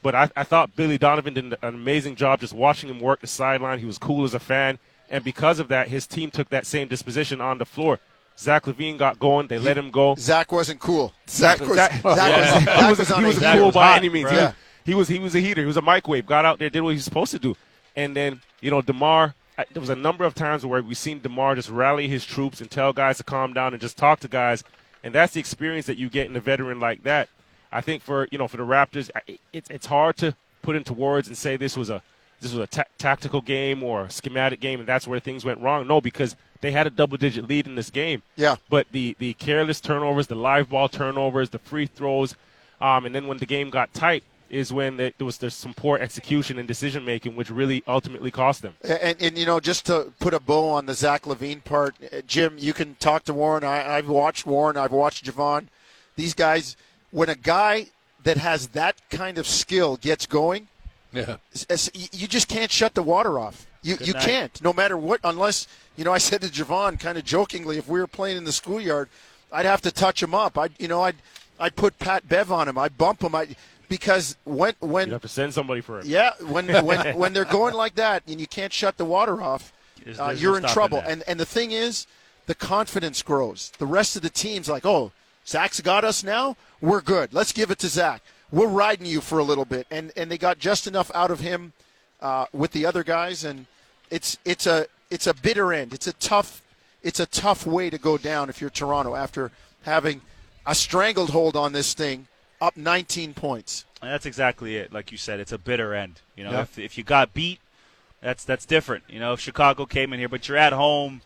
But 0.00 0.14
I, 0.14 0.30
I 0.36 0.44
thought 0.44 0.76
Billy 0.76 0.96
Donovan 0.96 1.34
did 1.34 1.44
an 1.44 1.56
amazing 1.60 2.14
job 2.14 2.38
just 2.38 2.52
watching 2.52 2.88
him 2.88 3.00
work 3.00 3.20
the 3.20 3.26
sideline. 3.26 3.80
He 3.80 3.84
was 3.84 3.98
cool 3.98 4.22
as 4.22 4.32
a 4.32 4.38
fan, 4.38 4.78
and 5.10 5.22
because 5.24 5.58
of 5.58 5.68
that, 5.68 5.88
his 5.88 6.06
team 6.06 6.30
took 6.30 6.48
that 6.50 6.66
same 6.66 6.88
disposition 6.88 7.40
on 7.40 7.58
the 7.58 7.64
floor. 7.64 7.98
Zach 8.38 8.64
LaVine 8.64 8.98
got 8.98 9.18
going. 9.18 9.46
They 9.46 9.58
let 9.58 9.78
him 9.78 9.90
go. 9.90 10.14
Zach 10.18 10.52
wasn't 10.52 10.80
cool. 10.80 11.12
Zach 11.28 11.58
was, 11.60 11.74
Zach- 11.74 11.92
Zach 12.02 12.02
Yeah. 12.02 12.60
Zach 12.64 12.78
he 12.80 12.90
was, 12.90 12.98
was, 12.98 13.08
he 13.08 13.14
a 13.14 13.26
was. 13.26 13.36
Zach 13.36 13.58
cool 13.58 13.72
by 13.72 13.96
any 13.96 14.08
means. 14.08 14.28
bro. 14.30 14.52
He, 14.84 14.94
was 14.94 15.08
he 15.08 15.18
was 15.18 15.34
a 15.34 15.40
heater. 15.40 15.62
He 15.62 15.66
was 15.66 15.76
a 15.78 15.82
microwave. 15.82 16.26
Got 16.26 16.44
out 16.44 16.58
there, 16.58 16.68
did 16.68 16.82
what 16.82 16.90
he 16.90 16.96
was 16.96 17.04
supposed 17.04 17.30
to 17.32 17.38
do, 17.38 17.56
and 17.94 18.14
then 18.14 18.42
you 18.60 18.70
know 18.70 18.82
DeMar. 18.82 19.34
I, 19.58 19.64
there 19.72 19.80
was 19.80 19.88
a 19.88 19.96
number 19.96 20.24
of 20.24 20.34
times 20.34 20.66
where 20.66 20.82
we've 20.82 20.98
seen 20.98 21.20
DeMar 21.20 21.54
just 21.54 21.70
rally 21.70 22.08
his 22.08 22.26
troops 22.26 22.60
and 22.60 22.70
tell 22.70 22.92
guys 22.92 23.16
to 23.16 23.24
calm 23.24 23.54
down 23.54 23.72
and 23.72 23.80
just 23.80 23.96
talk 23.96 24.20
to 24.20 24.28
guys, 24.28 24.62
and 25.02 25.14
that's 25.14 25.32
the 25.32 25.40
experience 25.40 25.86
that 25.86 25.96
you 25.96 26.10
get 26.10 26.28
in 26.28 26.36
a 26.36 26.40
veteran 26.40 26.78
like 26.78 27.04
that. 27.04 27.30
I 27.72 27.80
think 27.80 28.02
for 28.02 28.28
you 28.30 28.36
know 28.36 28.48
for 28.48 28.58
the 28.58 28.64
Raptors, 28.64 29.10
it's 29.52 29.70
it's 29.70 29.86
hard 29.86 30.18
to 30.18 30.36
put 30.60 30.76
into 30.76 30.92
words 30.92 31.26
and 31.28 31.38
say 31.38 31.56
this 31.56 31.74
was 31.76 31.88
a 31.88 32.02
this 32.40 32.52
was 32.52 32.60
a 32.62 32.66
ta- 32.66 32.84
tactical 32.98 33.40
game 33.40 33.82
or 33.82 34.04
a 34.04 34.10
schematic 34.10 34.60
game, 34.60 34.80
and 34.80 34.88
that's 34.88 35.06
where 35.06 35.20
things 35.20 35.44
went 35.44 35.60
wrong. 35.60 35.86
No, 35.86 36.00
because 36.00 36.36
they 36.60 36.70
had 36.70 36.86
a 36.86 36.90
double 36.90 37.16
digit 37.16 37.48
lead 37.48 37.66
in 37.66 37.74
this 37.74 37.90
game. 37.90 38.22
Yeah. 38.36 38.56
But 38.68 38.86
the 38.92 39.16
the 39.18 39.34
careless 39.34 39.80
turnovers, 39.80 40.26
the 40.26 40.34
live 40.34 40.70
ball 40.70 40.88
turnovers, 40.88 41.50
the 41.50 41.58
free 41.58 41.86
throws, 41.86 42.34
um, 42.80 43.06
and 43.06 43.14
then 43.14 43.26
when 43.26 43.38
the 43.38 43.46
game 43.46 43.70
got 43.70 43.92
tight 43.94 44.24
is 44.48 44.72
when 44.72 44.96
there 44.96 45.12
was 45.20 45.38
there's 45.38 45.54
some 45.54 45.74
poor 45.74 45.98
execution 45.98 46.58
and 46.58 46.68
decision 46.68 47.04
making, 47.04 47.34
which 47.34 47.50
really 47.50 47.82
ultimately 47.88 48.30
cost 48.30 48.62
them. 48.62 48.74
And, 48.82 49.16
and 49.20 49.38
you 49.38 49.46
know, 49.46 49.60
just 49.60 49.86
to 49.86 50.12
put 50.20 50.34
a 50.34 50.40
bow 50.40 50.70
on 50.70 50.86
the 50.86 50.94
Zach 50.94 51.22
LaVine 51.22 51.64
part, 51.64 51.96
uh, 52.12 52.20
Jim, 52.26 52.56
you 52.58 52.72
can 52.72 52.94
talk 52.96 53.24
to 53.24 53.34
Warren. 53.34 53.64
I, 53.64 53.96
I've 53.96 54.08
watched 54.08 54.46
Warren. 54.46 54.76
I've 54.76 54.92
watched 54.92 55.24
Jevohn. 55.24 55.66
These 56.14 56.34
guys, 56.34 56.76
when 57.10 57.28
a 57.28 57.34
guy 57.34 57.88
that 58.22 58.36
has 58.36 58.68
that 58.68 58.96
kind 59.10 59.38
of 59.38 59.46
skill 59.46 59.96
gets 59.96 60.26
going, 60.26 60.68
Yeah. 61.12 61.36
s- 61.54 61.66
s- 61.70 61.90
y- 61.94 62.08
you 62.12 62.26
just 62.26 62.48
can't 62.48 62.70
shut 62.70 62.94
the 62.94 63.02
water 63.02 63.38
off. 63.38 63.66
You 63.82 63.96
you 64.00 64.12
night. 64.14 64.22
can't, 64.24 64.62
no 64.62 64.72
matter 64.72 64.96
what, 64.96 65.20
unless 65.24 65.68
you 65.96 66.04
know. 66.04 66.12
I 66.12 66.18
said 66.18 66.40
to 66.42 66.48
Jevohn, 66.48 66.98
kind 66.98 67.16
of 67.16 67.24
jokingly, 67.24 67.78
if 67.78 67.86
we 67.88 68.00
were 68.00 68.06
playing 68.08 68.36
in 68.36 68.44
the 68.44 68.52
schoolyard, 68.52 69.08
I'd 69.52 69.64
have 69.66 69.80
to 69.82 69.92
touch 69.92 70.22
him 70.22 70.34
up. 70.34 70.58
I, 70.58 70.62
would 70.62 70.72
you 70.78 70.88
know, 70.88 71.02
I'd 71.02 71.16
I'd 71.60 71.76
put 71.76 71.98
Pat 71.98 72.28
Bev 72.28 72.50
on 72.50 72.68
him. 72.68 72.76
I'd 72.78 72.98
bump 72.98 73.22
him. 73.22 73.34
I 73.34 73.54
because 73.88 74.36
when 74.44 74.74
when 74.80 75.06
You'd 75.08 75.12
have 75.12 75.22
to 75.22 75.28
send 75.28 75.54
somebody 75.54 75.80
for 75.80 76.00
him. 76.00 76.06
yeah, 76.06 76.32
when 76.42 76.66
when 76.84 77.16
when 77.16 77.32
they're 77.32 77.44
going 77.44 77.74
like 77.74 77.94
that 77.94 78.24
and 78.26 78.40
you 78.40 78.46
can't 78.48 78.72
shut 78.72 78.96
the 78.96 79.04
water 79.04 79.40
off, 79.40 79.72
There's- 80.04 80.18
uh, 80.18 80.34
you're 80.36 80.60
no 80.60 80.66
in 80.66 80.72
trouble. 80.72 80.98
that. 81.00 81.08
And 81.08 81.22
and 81.28 81.38
the 81.38 81.46
thing 81.46 81.70
is, 81.70 82.08
the 82.46 82.54
confidence 82.56 83.22
grows. 83.22 83.70
The 83.78 83.86
rest 83.86 84.16
of 84.16 84.22
the 84.22 84.30
team's 84.30 84.68
like, 84.68 84.84
oh, 84.84 85.12
Zach's 85.46 85.80
got 85.80 86.02
us 86.02 86.24
now. 86.24 86.56
We're 86.80 87.00
good. 87.00 87.32
Let's 87.32 87.52
give 87.52 87.70
it 87.70 87.78
to 87.78 87.88
Zach. 87.88 88.20
We're 88.52 88.68
riding 88.68 89.06
you 89.06 89.20
for 89.20 89.38
a 89.38 89.44
little 89.44 89.64
bit, 89.64 89.86
and 89.90 90.12
and 90.16 90.30
they 90.30 90.38
got 90.38 90.58
just 90.58 90.86
enough 90.86 91.10
out 91.14 91.30
of 91.30 91.40
him 91.40 91.72
uh, 92.20 92.46
with 92.52 92.72
the 92.72 92.86
other 92.86 93.02
guys, 93.04 93.44
and 93.44 93.66
it's 94.10 94.38
it's 94.44 94.66
a 94.66 94.86
it's 95.10 95.26
a 95.26 95.34
bitter 95.34 95.72
end. 95.72 95.92
It's 95.92 96.06
a 96.06 96.12
tough 96.14 96.62
it's 97.02 97.20
a 97.20 97.26
tough 97.26 97.66
way 97.66 97.90
to 97.90 97.98
go 97.98 98.16
down 98.18 98.48
if 98.48 98.60
you're 98.60 98.70
Toronto 98.70 99.14
after 99.14 99.50
having 99.82 100.20
a 100.66 100.74
strangled 100.74 101.30
hold 101.30 101.54
on 101.56 101.72
this 101.72 101.94
thing, 101.94 102.26
up 102.60 102.76
19 102.76 103.34
points. 103.34 103.84
And 104.02 104.10
that's 104.10 104.26
exactly 104.26 104.76
it. 104.76 104.92
Like 104.92 105.12
you 105.12 105.18
said, 105.18 105.38
it's 105.38 105.52
a 105.52 105.58
bitter 105.58 105.94
end. 105.94 106.20
You 106.34 106.42
know, 106.44 106.50
Yeah. 106.50 106.62
if, 106.62 106.78
if 106.78 106.98
you 106.98 107.04
got 107.04 107.32
beat, 107.32 107.60
that's 108.20 108.44
that's 108.44 108.66
different. 108.66 109.04
You 109.08 109.20
know, 109.20 109.32
if 109.34 109.40
Chicago 109.40 109.86
came 109.86 110.12
in 110.12 110.18
here, 110.18 110.28
but 110.28 110.48
you're 110.48 110.56
at 110.56 110.72
home, 110.72 111.22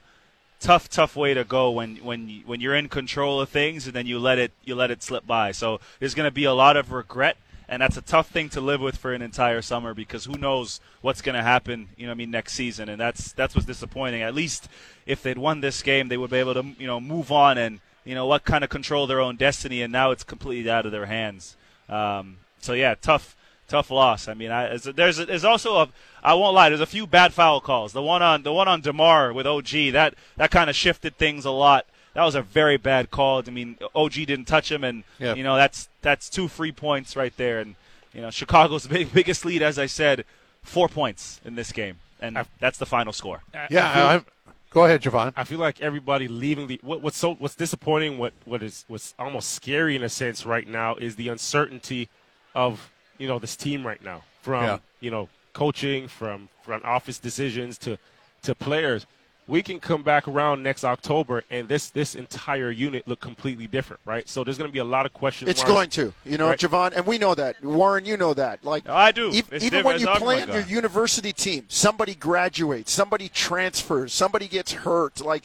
tough, 0.61 0.89
tough 0.89 1.17
way 1.17 1.35
to 1.35 1.43
go 1.43 1.71
when 1.71 1.97
when 1.97 2.43
when 2.47 2.61
you're 2.61 2.77
in 2.77 2.89
control 2.89 3.41
of 3.41 3.49
things 3.49 3.87
and 3.87 3.95
then 3.95 4.07
you 4.07 4.19
let 4.19 4.39
it 4.39 4.53
you 4.63 4.75
let 4.75 4.91
it 4.91 5.03
slip 5.03 5.27
by. 5.27 5.53
So 5.53 5.81
there's 5.99 6.15
going 6.15 6.29
to 6.29 6.31
be 6.31 6.45
a 6.45 6.53
lot 6.53 6.77
of 6.77 6.93
regret, 6.93 7.37
and 7.69 7.83
that's 7.83 7.97
a 7.97 8.03
tough 8.03 8.29
thing 8.29 8.49
to 8.51 8.61
live 8.61 8.81
with 8.81 8.97
for 8.97 9.13
an 9.13 9.23
entire 9.23 9.63
summer 9.63 9.95
because 9.95 10.27
who 10.27 10.39
knows 10.39 10.81
what's 11.01 11.23
going 11.23 11.37
to 11.37 11.43
happen. 11.43 11.89
You 11.97 12.07
know, 12.07 12.13
I 12.13 12.15
mean, 12.15 12.31
next 12.31 12.53
season, 12.53 12.89
and 12.89 13.01
that's 13.01 13.33
that's 13.33 13.55
what's 13.55 13.67
disappointing. 13.67 14.23
At 14.23 14.35
least 14.35 14.69
if 15.07 15.23
they'd 15.23 15.39
won 15.39 15.61
this 15.61 15.83
game, 15.83 16.09
they 16.09 16.17
would 16.17 16.31
be 16.31 16.37
able 16.37 16.55
to 16.55 16.65
you 16.79 16.87
know 16.87 17.01
move 17.01 17.33
on 17.33 17.59
and 17.59 17.81
you 18.05 18.15
know 18.15 18.27
what 18.27 18.45
kind 18.45 18.63
of 18.63 18.71
control 18.71 19.07
their 19.07 19.21
own 19.21 19.37
destiny, 19.37 19.83
and 19.83 19.93
now 19.93 20.11
it's 20.11 20.25
completely 20.25 20.71
out 20.71 20.87
of 20.87 20.93
their 20.93 21.07
hands. 21.07 21.57
Um, 21.89 22.39
so 22.61 22.75
yeah, 22.75 22.95
tough, 22.95 23.35
tough 23.71 23.91
loss. 23.91 24.29
I 24.29 24.35
mean, 24.35 24.51
I, 24.51 24.69
as- 24.69 24.85
there's 24.85 25.17
there's 25.17 25.45
also 25.45 25.77
a 25.79 25.89
I 26.23 26.35
won't 26.35 26.55
lie. 26.55 26.69
There's 26.69 26.81
a 26.81 26.87
few 26.87 27.07
bad 27.07 27.33
foul 27.33 27.61
calls. 27.61 27.93
The 27.93 28.03
one 28.03 28.21
on 28.23 28.43
the 28.43 28.53
one 28.53 28.69
on 28.69 28.81
DeMar 28.83 29.33
with 29.33 29.47
OG 29.47 29.71
that 29.93 30.15
that 30.37 30.51
kind 30.51 30.69
of 30.69 30.77
shifted 30.77 31.17
things 31.17 31.45
a 31.45 31.51
lot. 31.51 31.87
That 32.15 32.25
was 32.25 32.35
a 32.35 32.43
very 32.43 32.77
bad 32.77 33.11
call. 33.13 33.43
I 33.47 33.51
mean, 33.51 33.79
OG 33.95 34.13
didn't 34.27 34.47
touch 34.47 34.71
him, 34.71 34.83
and 34.85 35.05
Yeah. 35.19 35.35
you 35.35 35.45
know 35.45 35.57
that's 35.57 35.89
that's 36.03 36.29
two 36.29 36.49
free 36.49 36.73
points 36.73 37.17
right 37.17 37.35
there. 37.37 37.61
And 37.61 37.77
you 38.13 38.21
know, 38.21 38.31
Chicago's 38.31 38.87
big, 38.97 39.13
biggest 39.13 39.45
lead, 39.45 39.63
as 39.63 39.79
I 39.79 39.87
said, 39.87 40.25
four 40.63 40.89
points 40.89 41.41
in 41.45 41.55
this 41.55 41.71
game, 41.73 42.01
and 42.21 42.37
I've- 42.37 42.51
that's 42.59 42.79
the 42.79 42.87
final 42.87 43.13
score. 43.13 43.43
I- 43.55 43.59
I 43.59 43.67
Yeah. 43.71 43.95
feel- 43.95 44.07
I'm, 44.07 44.27
go 44.71 44.85
ahead, 44.85 45.03
Jevohn. 45.03 45.33
I 45.37 45.45
feel 45.45 45.61
like 45.61 45.81
everybody 45.81 46.27
leaving 46.27 46.67
the 46.67 46.81
what, 46.83 47.01
what's 47.01 47.17
so 47.17 47.35
what's 47.35 47.55
disappointing, 47.55 48.19
what 48.19 48.33
what 48.45 48.61
is 48.63 48.85
what's 48.89 49.15
almost 49.19 49.53
scary 49.53 49.95
in 49.95 50.03
a 50.03 50.09
sense 50.09 50.45
right 50.45 50.67
now 50.67 50.97
is 50.97 51.15
the 51.15 51.29
uncertainty 51.29 52.09
of 52.57 52.91
you 53.21 53.29
know 53.29 53.39
this 53.39 53.55
team 53.57 53.87
right 53.87 54.03
now 54.03 54.23
from 54.43 54.65
Yeah. 54.65 54.79
you 55.01 55.11
know 55.11 55.29
coaching 55.53 56.09
from 56.09 56.49
front 56.63 56.85
office 56.85 57.19
decisions 57.19 57.79
to 57.79 57.99
to 58.43 58.55
players. 58.55 59.07
we 59.47 59.63
can 59.63 59.81
come 59.81 60.03
back 60.05 60.29
around 60.29 60.63
next 60.63 60.85
October 60.85 61.43
and 61.51 61.69
this 61.69 61.91
this 61.91 62.15
entire 62.15 62.71
unit 62.71 63.03
look 63.09 63.19
completely 63.21 63.67
different, 63.67 64.01
right? 64.05 64.29
So 64.29 64.45
there's 64.45 64.57
going 64.59 64.71
to 64.71 64.73
be 64.73 64.79
a 64.79 64.85
lot 64.97 65.07
of 65.07 65.13
questions. 65.13 65.51
It's 65.51 65.61
marks. 65.61 65.73
going 65.73 65.91
to, 65.99 66.15
you 66.25 66.39
know, 66.39 66.49
Right. 66.51 66.59
Jevohn, 66.59 66.93
and 66.97 67.05
we 67.05 67.19
know 67.19 67.35
that. 67.35 67.53
Warren, 67.65 68.05
you 68.05 68.17
know 68.17 68.33
that. 68.35 68.65
Like 68.65 68.85
No, 68.85 68.95
I 68.95 69.11
do. 69.11 69.27
ev- 69.29 69.49
It's 69.51 69.65
even 69.65 69.79
different. 69.83 69.85
when 69.87 69.99
you 70.01 70.07
not 70.07 70.19
play 70.19 70.43
on 70.43 70.49
your 70.57 70.61
university 70.83 71.33
team, 71.33 71.65
somebody 71.69 72.15
graduates, 72.15 72.93
somebody 72.93 73.29
transfers, 73.29 74.13
somebody 74.15 74.47
gets 74.47 74.73
hurt. 74.73 75.21
Like 75.21 75.43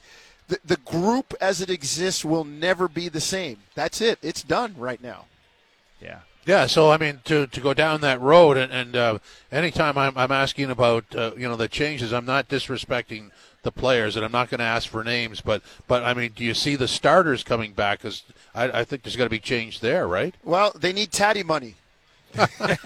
the 0.49 0.59
the 0.63 0.77
group 0.77 1.33
as 1.41 1.59
it 1.59 1.71
exists 1.71 2.23
will 2.23 2.43
never 2.45 2.87
be 2.87 3.09
the 3.09 3.21
same. 3.21 3.57
That's 3.73 4.01
it. 4.01 4.19
It's 4.21 4.43
done 4.43 4.75
right 4.77 5.01
now. 5.01 5.25
Yeah. 5.99 6.19
Yeah, 6.45 6.67
so 6.67 6.91
I 6.91 6.97
mean, 6.97 7.21
to, 7.25 7.47
to 7.47 7.59
go 7.59 7.73
down 7.73 8.01
that 8.01 8.21
road, 8.21 8.55
and, 8.57 8.71
and 8.71 8.95
uh, 8.95 9.17
anytime 9.51 9.97
I'm, 9.97 10.15
I'm 10.17 10.31
asking 10.31 10.69
about 10.69 11.05
uh, 11.15 11.31
you 11.35 11.47
know 11.47 11.55
the 11.55 11.67
changes, 11.67 12.13
I'm 12.13 12.25
not 12.25 12.47
disrespecting 12.47 13.31
the 13.63 13.71
players, 13.71 14.15
and 14.15 14.23
I'm 14.23 14.31
not 14.31 14.49
going 14.51 14.59
to 14.59 14.65
ask 14.65 14.87
for 14.87 15.03
names, 15.03 15.41
but 15.41 15.63
but 15.87 16.03
I 16.03 16.13
mean, 16.13 16.31
do 16.35 16.43
you 16.43 16.53
see 16.53 16.75
the 16.75 16.87
starters 16.87 17.43
coming 17.43 17.73
back? 17.73 17.99
Because 17.99 18.23
I, 18.53 18.81
I 18.81 18.83
think 18.83 19.01
there's 19.03 19.15
going 19.15 19.25
to 19.25 19.31
be 19.31 19.39
change 19.39 19.79
there, 19.79 20.07
right? 20.07 20.35
Well, 20.43 20.71
they 20.79 20.93
need 20.93 21.11
Tatti 21.11 21.41
money. 21.41 21.75
Ted, 22.35 22.49
you 22.59 22.85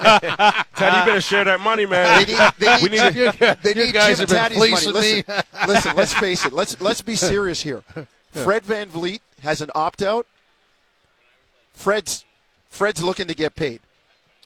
better 0.77 1.21
share 1.21 1.43
that 1.43 1.59
money, 1.59 1.85
man. 1.85 2.23
They 2.25 2.31
need, 2.33 2.51
they 2.59 2.77
We 2.83 2.89
need, 2.89 3.15
need 3.15 3.33
to- 3.39 3.57
they 3.63 3.69
you 3.73 3.85
need 3.87 3.93
guys 3.93 4.19
Jim 4.19 4.27
have 4.29 4.37
Tatti's 4.37 4.57
money. 4.59 4.71
Listen, 4.71 5.23
me. 5.27 5.43
listen, 5.67 5.95
let's 5.95 6.13
face 6.13 6.45
it. 6.45 6.53
Let's 6.53 6.79
let's 6.79 7.01
be 7.01 7.15
serious 7.15 7.61
here. 7.61 7.83
Fred 8.31 8.63
VanVleet 8.63 9.19
has 9.41 9.59
an 9.61 9.71
opt 9.75 10.01
out. 10.01 10.27
Fred's 11.73 12.25
Fred's 12.69 13.03
looking 13.03 13.27
to 13.27 13.33
get 13.35 13.55
paid, 13.55 13.81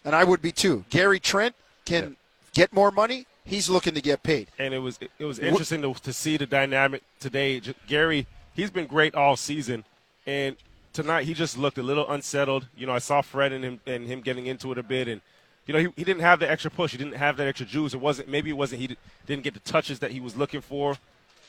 and 0.05 0.15
I 0.15 0.23
would 0.23 0.41
be 0.41 0.51
too. 0.51 0.85
Gary 0.89 1.19
Trent 1.19 1.55
can 1.85 2.15
get 2.53 2.73
more 2.73 2.91
money. 2.91 3.25
He's 3.45 3.69
looking 3.69 3.93
to 3.93 4.01
get 4.01 4.23
paid. 4.23 4.47
and 4.57 4.73
it 4.73 4.79
was 4.79 4.97
it 5.19 5.25
was 5.25 5.39
interesting 5.39 5.81
to, 5.81 5.93
to 6.01 6.13
see 6.13 6.37
the 6.37 6.45
dynamic 6.45 7.03
today. 7.19 7.61
Gary, 7.87 8.25
he's 8.53 8.71
been 8.71 8.87
great 8.87 9.13
all 9.15 9.35
season, 9.35 9.83
and 10.25 10.55
tonight 10.93 11.25
he 11.25 11.33
just 11.33 11.57
looked 11.57 11.77
a 11.77 11.83
little 11.83 12.09
unsettled. 12.09 12.67
You 12.77 12.87
know, 12.87 12.93
I 12.93 12.99
saw 12.99 13.21
Fred 13.21 13.51
and 13.51 13.63
him 13.63 13.79
and 13.85 14.05
him 14.07 14.21
getting 14.21 14.45
into 14.45 14.71
it 14.71 14.77
a 14.77 14.83
bit, 14.83 15.09
and 15.09 15.19
you 15.67 15.73
know 15.73 15.79
he, 15.81 15.87
he 15.97 16.03
didn't 16.05 16.21
have 16.21 16.39
the 16.39 16.49
extra 16.49 16.71
push. 16.71 16.91
He 16.93 16.97
didn't 16.97 17.15
have 17.17 17.35
that 17.37 17.47
extra 17.47 17.65
juice. 17.65 17.93
It 17.93 17.99
wasn't 17.99 18.29
maybe 18.29 18.49
it 18.49 18.57
wasn't 18.57 18.79
he 18.79 18.87
di- 18.87 18.97
didn't 19.27 19.43
get 19.43 19.53
the 19.53 19.59
touches 19.59 19.99
that 19.99 20.11
he 20.11 20.21
was 20.21 20.37
looking 20.37 20.61
for, 20.61 20.97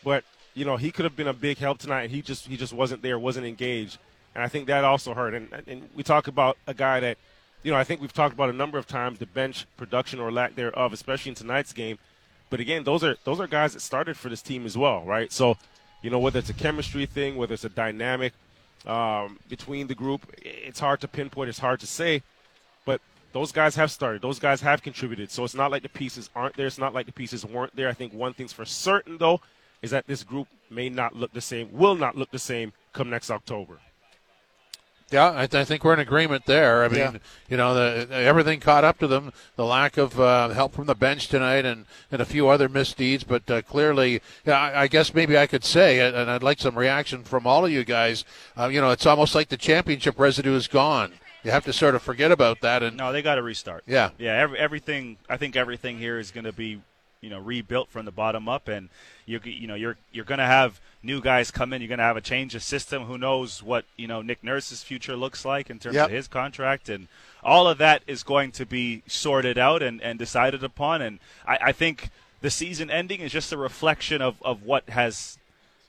but 0.03 0.25
you 0.55 0.65
know 0.65 0.77
he 0.77 0.91
could 0.91 1.05
have 1.05 1.15
been 1.15 1.29
a 1.29 1.33
big 1.33 1.59
help 1.59 1.79
tonight, 1.79 2.03
and 2.03 2.11
he 2.11 2.23
just 2.23 2.47
he 2.49 2.57
just 2.57 2.73
wasn't 2.73 3.03
there, 3.03 3.21
wasn't 3.21 3.47
engaged, 3.47 3.99
and 4.35 4.43
I 4.43 4.49
think 4.49 4.67
that 4.67 4.85
also 4.85 5.15
hurt. 5.15 5.35
And 5.35 5.49
and 5.67 5.89
we 5.95 6.03
talk 6.03 6.29
about 6.29 6.57
a 6.67 6.75
guy 6.75 7.01
that 7.01 7.19
you 7.65 7.73
know, 7.73 7.79
I 7.79 7.85
think 7.85 8.01
we've 8.01 8.13
talked 8.13 8.35
about 8.35 8.51
a 8.51 8.53
number 8.53 8.79
of 8.79 8.87
times 8.87 9.19
the 9.19 9.27
bench 9.27 9.67
production 9.77 10.21
or 10.21 10.31
lack 10.31 10.55
thereof, 10.55 10.93
especially 10.93 11.31
in 11.31 11.35
tonight's 11.35 11.73
game. 11.73 11.99
But 12.51 12.61
again, 12.61 12.85
those 12.85 13.03
are 13.03 13.17
those 13.25 13.41
are 13.41 13.47
guys 13.47 13.73
that 13.73 13.81
started 13.81 14.17
for 14.17 14.29
this 14.29 14.43
team 14.43 14.67
as 14.67 14.77
well, 14.77 15.03
right? 15.03 15.33
So, 15.33 15.57
you 16.03 16.11
know, 16.11 16.19
whether 16.19 16.39
it's 16.39 16.51
a 16.51 16.55
chemistry 16.55 17.07
thing, 17.07 17.37
whether 17.37 17.55
it's 17.55 17.65
a 17.65 17.71
dynamic 17.71 18.35
um, 18.87 19.39
between 19.49 19.87
the 19.87 19.95
group, 19.95 20.31
it's 20.43 20.79
hard 20.79 21.01
to 21.01 21.09
pinpoint. 21.09 21.49
It's 21.49 21.59
hard 21.59 21.81
to 21.81 21.87
say. 21.87 22.23
But 22.85 23.01
those 23.33 23.51
guys 23.51 23.75
have 23.77 23.91
started. 23.91 24.21
Those 24.21 24.39
guys 24.39 24.61
have 24.61 24.83
contributed. 24.83 25.31
So 25.31 25.43
it's 25.43 25.55
not 25.55 25.71
like 25.71 25.83
the 25.83 25.89
pieces 25.89 26.29
aren't 26.37 26.57
there. 26.57 26.67
It's 26.67 26.79
not 26.79 26.93
like 26.93 27.07
the 27.07 27.13
pieces 27.13 27.47
weren't 27.47 27.75
there. 27.75 27.89
I 27.89 27.95
think 27.95 28.13
one 28.13 28.35
thing's 28.35 28.53
for 28.53 28.67
certain 28.67 29.17
though 29.17 29.41
is 29.81 29.91
that 29.91 30.07
this 30.07 30.23
group 30.23 30.49
may 30.69 30.91
not 30.91 31.17
look 31.17 31.33
the 31.33 31.41
same, 31.41 31.71
will 31.73 31.95
not 31.95 32.17
look 32.17 32.31
the 32.31 32.39
same 32.39 32.75
come 32.93 33.09
next 33.09 33.31
October. 33.31 33.79
Yeah, 35.11 35.33
I, 35.35 35.47
th- 35.47 35.61
I 35.61 35.65
think 35.65 35.85
we're 35.85 35.93
in 35.95 36.01
agreement 36.01 36.47
there. 36.47 36.83
I 36.83 36.89
mean, 36.89 36.99
Yeah. 36.99 37.13
you 37.49 37.57
know, 37.57 37.75
the, 37.75 38.13
everything 38.15 38.59
caught 38.59 38.85
up 38.85 38.99
to 38.99 39.07
them. 39.07 39.33
The 39.55 39.65
lack 39.65 39.97
of 39.97 40.19
uh, 40.19 40.49
help 40.49 40.73
from 40.75 40.87
the 40.87 40.95
bench 40.95 41.29
tonight, 41.29 41.65
and, 41.65 41.87
and 42.11 42.21
a 42.21 42.25
few 42.25 42.49
other 42.49 42.69
misdeeds. 42.69 43.23
But 43.23 43.49
uh, 43.51 43.63
clearly, 43.63 44.23
yeah, 44.45 44.59
I, 44.59 44.83
I 44.83 44.87
guess 44.89 45.15
maybe 45.15 45.37
I 45.39 45.47
could 45.47 45.63
say, 45.65 46.01
and 46.01 46.31
I'd 46.31 46.43
like 46.43 46.59
some 46.59 46.77
reaction 46.77 47.23
from 47.23 47.47
all 47.47 47.65
of 47.65 47.71
you 47.71 47.85
guys. 47.85 48.25
Uh, 48.59 48.67
you 48.69 48.81
know, 48.81 48.91
it's 48.91 49.07
almost 49.07 49.35
like 49.35 49.49
the 49.51 49.57
championship 49.57 50.19
residue 50.19 50.55
is 50.57 50.67
gone. 50.69 51.13
You 51.45 51.51
have 51.51 51.65
to 51.67 51.73
sort 51.75 51.95
of 51.95 52.03
forget 52.03 52.33
about 52.33 52.63
that. 52.63 52.83
And 52.83 52.97
No, 52.97 53.13
they 53.13 53.21
got 53.21 53.35
to 53.35 53.43
restart. 53.43 53.85
Yeah. 53.87 54.11
yeah. 54.19 54.33
Every, 54.33 54.59
everything. 54.59 55.19
I 55.29 55.37
think 55.37 55.55
everything 55.55 55.99
here 55.99 56.19
is 56.19 56.31
going 56.31 56.45
to 56.45 56.53
be, 56.53 56.81
you 57.21 57.29
know, 57.31 57.39
rebuilt 57.39 57.91
from 57.91 58.07
the 58.07 58.11
bottom 58.11 58.49
up, 58.49 58.67
and 58.67 58.89
you 59.27 59.39
you 59.45 59.67
know 59.67 59.75
you're 59.75 59.97
you're 60.13 60.25
going 60.25 60.39
to 60.39 60.47
have 60.47 60.81
new 61.05 61.21
guys 61.21 61.51
come 61.51 61.73
in. 61.73 61.81
You're 61.83 61.89
going 61.89 61.99
to 61.99 62.05
have 62.05 62.17
a 62.17 62.21
change 62.21 62.55
of 62.55 62.63
system. 62.63 63.05
Who 63.05 63.19
knows 63.19 63.63
what 63.63 63.85
you 63.97 64.07
know 64.09 64.23
Nick 64.23 64.43
Nurse's 64.43 64.83
future 64.83 65.15
looks 65.17 65.45
like 65.45 65.71
in 65.71 65.79
terms 65.79 65.95
Yep. 65.97 66.07
of 66.07 66.11
his 66.13 66.27
contract, 66.29 66.89
and 66.89 67.09
all 67.43 67.69
of 67.69 67.79
that 67.79 68.03
is 68.07 68.23
going 68.23 68.53
to 68.53 68.65
be 68.67 69.03
sorted 69.07 69.59
out 69.59 69.83
and, 69.83 70.01
and 70.03 70.19
decided 70.19 70.65
upon. 70.65 71.03
And 71.03 71.19
I, 71.47 71.59
I 71.67 71.73
think 71.73 72.09
the 72.41 72.51
season 72.51 72.91
ending 72.91 73.21
is 73.21 73.31
just 73.33 73.53
a 73.53 73.57
reflection 73.57 74.21
of, 74.23 74.43
of 74.43 74.63
what 74.63 74.89
has 74.91 75.39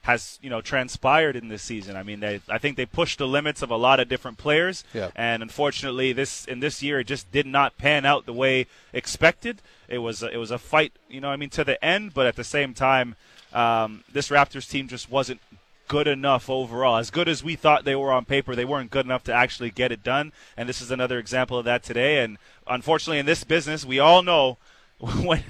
has 0.02 0.38
you 0.44 0.52
know 0.52 0.62
transpired 0.62 1.36
in 1.36 1.48
this 1.48 1.64
season. 1.64 1.96
I 1.96 2.04
mean, 2.04 2.20
they, 2.20 2.40
I 2.48 2.60
think 2.60 2.78
they 2.78 2.86
pushed 2.86 3.18
the 3.18 3.28
limits 3.28 3.64
of 3.64 3.72
a 3.72 3.76
lot 3.76 4.00
of 4.00 4.08
different 4.08 4.38
players, 4.38 4.84
Yeah. 4.94 5.10
and 5.16 5.42
unfortunately, 5.42 6.14
this 6.14 6.46
in 6.46 6.60
this 6.60 6.84
year 6.84 7.00
it 7.00 7.08
just 7.08 7.32
did 7.32 7.48
not 7.48 7.78
pan 7.80 8.06
out 8.06 8.26
the 8.28 8.34
way 8.34 8.68
expected. 8.94 9.62
It 9.88 10.00
was 10.00 10.22
a, 10.22 10.30
it 10.32 10.38
was 10.38 10.52
a 10.52 10.58
fight, 10.60 10.92
you 11.10 11.22
know, 11.22 11.30
I 11.30 11.36
mean, 11.38 11.50
to 11.52 11.64
the 11.64 11.84
end, 11.84 12.14
but 12.14 12.26
at 12.28 12.36
the 12.36 12.44
same 12.44 12.74
time, 12.74 13.16
um, 13.56 14.04
this 14.12 14.30
Raptors 14.30 14.70
team 14.70 14.88
just 14.88 15.10
wasn't 15.10 15.40
good 15.88 16.08
enough 16.08 16.50
overall. 16.50 16.98
As 16.98 17.10
good 17.10 17.30
as 17.30 17.44
we 17.44 17.56
thought 17.56 17.86
they 17.86 17.96
were 17.96 18.12
on 18.12 18.26
paper, 18.26 18.56
they 18.56 18.66
weren't 18.66 18.92
good 18.92 19.06
enough 19.06 19.24
to 19.26 19.34
actually 19.34 19.72
get 19.72 19.92
it 19.92 20.04
done. 20.04 20.32
And 20.58 20.68
this 20.68 20.82
is 20.82 20.92
another 20.92 21.20
example 21.20 21.58
of 21.58 21.66
that 21.66 21.84
today. 21.84 22.24
And 22.24 22.38
unfortunately, 22.68 23.20
in 23.20 23.26
this 23.26 23.44
business, 23.44 23.86
we 23.86 24.00
all 24.00 24.22
know 24.22 24.58
when 25.00 25.44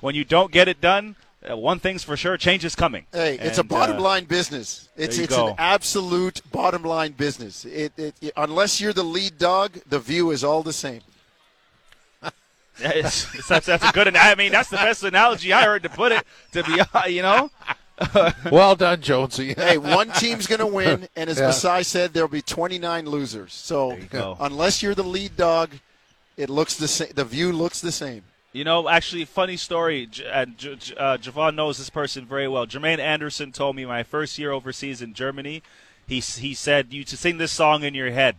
when 0.00 0.14
you 0.14 0.24
don't 0.24 0.52
get 0.52 0.68
it 0.68 0.80
done, 0.80 1.16
uh, 1.48 1.56
one 1.56 1.78
thing's 1.78 2.04
for 2.04 2.16
sure: 2.16 2.36
change 2.36 2.64
is 2.64 2.74
coming. 2.74 3.06
Hey, 3.12 3.38
it's 3.40 3.58
a 3.58 3.64
bottom 3.64 3.96
uh, 3.96 4.00
line 4.00 4.24
business. 4.24 4.88
It's 4.96 5.18
it's 5.18 5.34
go. 5.34 5.48
an 5.48 5.54
absolute 5.58 6.40
bottom 6.52 6.82
line 6.82 7.12
business. 7.12 7.64
It, 7.64 7.92
it, 7.96 8.14
it- 8.20 8.32
unless 8.36 8.80
you're 8.80 8.92
the 8.92 9.02
lead 9.02 9.38
dog, 9.38 9.78
the 9.88 9.98
view 9.98 10.30
is 10.30 10.44
all 10.44 10.62
the 10.62 10.72
same. 10.72 11.00
It's, 12.78 13.24
it's- 13.34 13.48
that's, 13.48 13.66
that's 13.66 13.84
a 13.84 13.92
good. 13.92 14.14
I 14.16 14.34
mean, 14.34 14.52
that's 14.52 14.70
the 14.70 14.76
best 14.76 15.02
analogy 15.04 15.52
I 15.52 15.64
heard 15.64 15.82
to 15.84 15.88
put 15.88 16.12
it. 16.12 16.24
To 16.52 16.62
be, 16.64 17.12
you 17.12 17.22
know, 17.22 17.50
well 18.50 18.74
done, 18.76 19.00
Jonesy. 19.00 19.54
hey, 19.56 19.78
one 19.78 20.10
team's 20.12 20.46
going 20.46 20.58
to 20.60 20.66
win, 20.66 21.08
and 21.16 21.28
as 21.30 21.38
Yeah. 21.38 21.46
Masai 21.46 21.82
said, 21.84 22.12
there'll 22.12 22.28
be 22.28 22.42
29 22.42 23.06
losers. 23.06 23.52
So 23.52 23.96
go. 24.10 24.36
unless 24.40 24.82
you're 24.82 24.94
the 24.94 25.04
lead 25.04 25.36
dog, 25.36 25.70
it 26.36 26.48
looks 26.50 26.76
the 26.76 26.88
same. 26.88 27.12
The 27.14 27.24
view 27.24 27.52
looks 27.52 27.80
the 27.80 27.92
same. 27.92 28.24
You 28.52 28.64
know, 28.64 28.88
actually, 28.88 29.24
funny 29.24 29.56
story. 29.56 30.08
And 30.30 30.58
J- 30.58 30.76
J- 30.76 30.94
uh, 30.96 31.16
Jevohn 31.16 31.54
knows 31.54 31.78
this 31.78 31.88
person 31.90 32.26
very 32.26 32.48
well. 32.48 32.66
Jermaine 32.66 32.98
Anderson 32.98 33.50
told 33.52 33.76
me 33.76 33.86
my 33.86 34.02
first 34.02 34.38
year 34.38 34.50
overseas 34.52 35.00
in 35.00 35.14
Germany. 35.14 35.62
He 36.06 36.20
he 36.20 36.52
said 36.52 36.92
you 36.92 37.04
to 37.04 37.16
sing 37.16 37.38
this 37.38 37.52
song 37.52 37.82
in 37.84 37.94
your 37.94 38.10
head. 38.10 38.36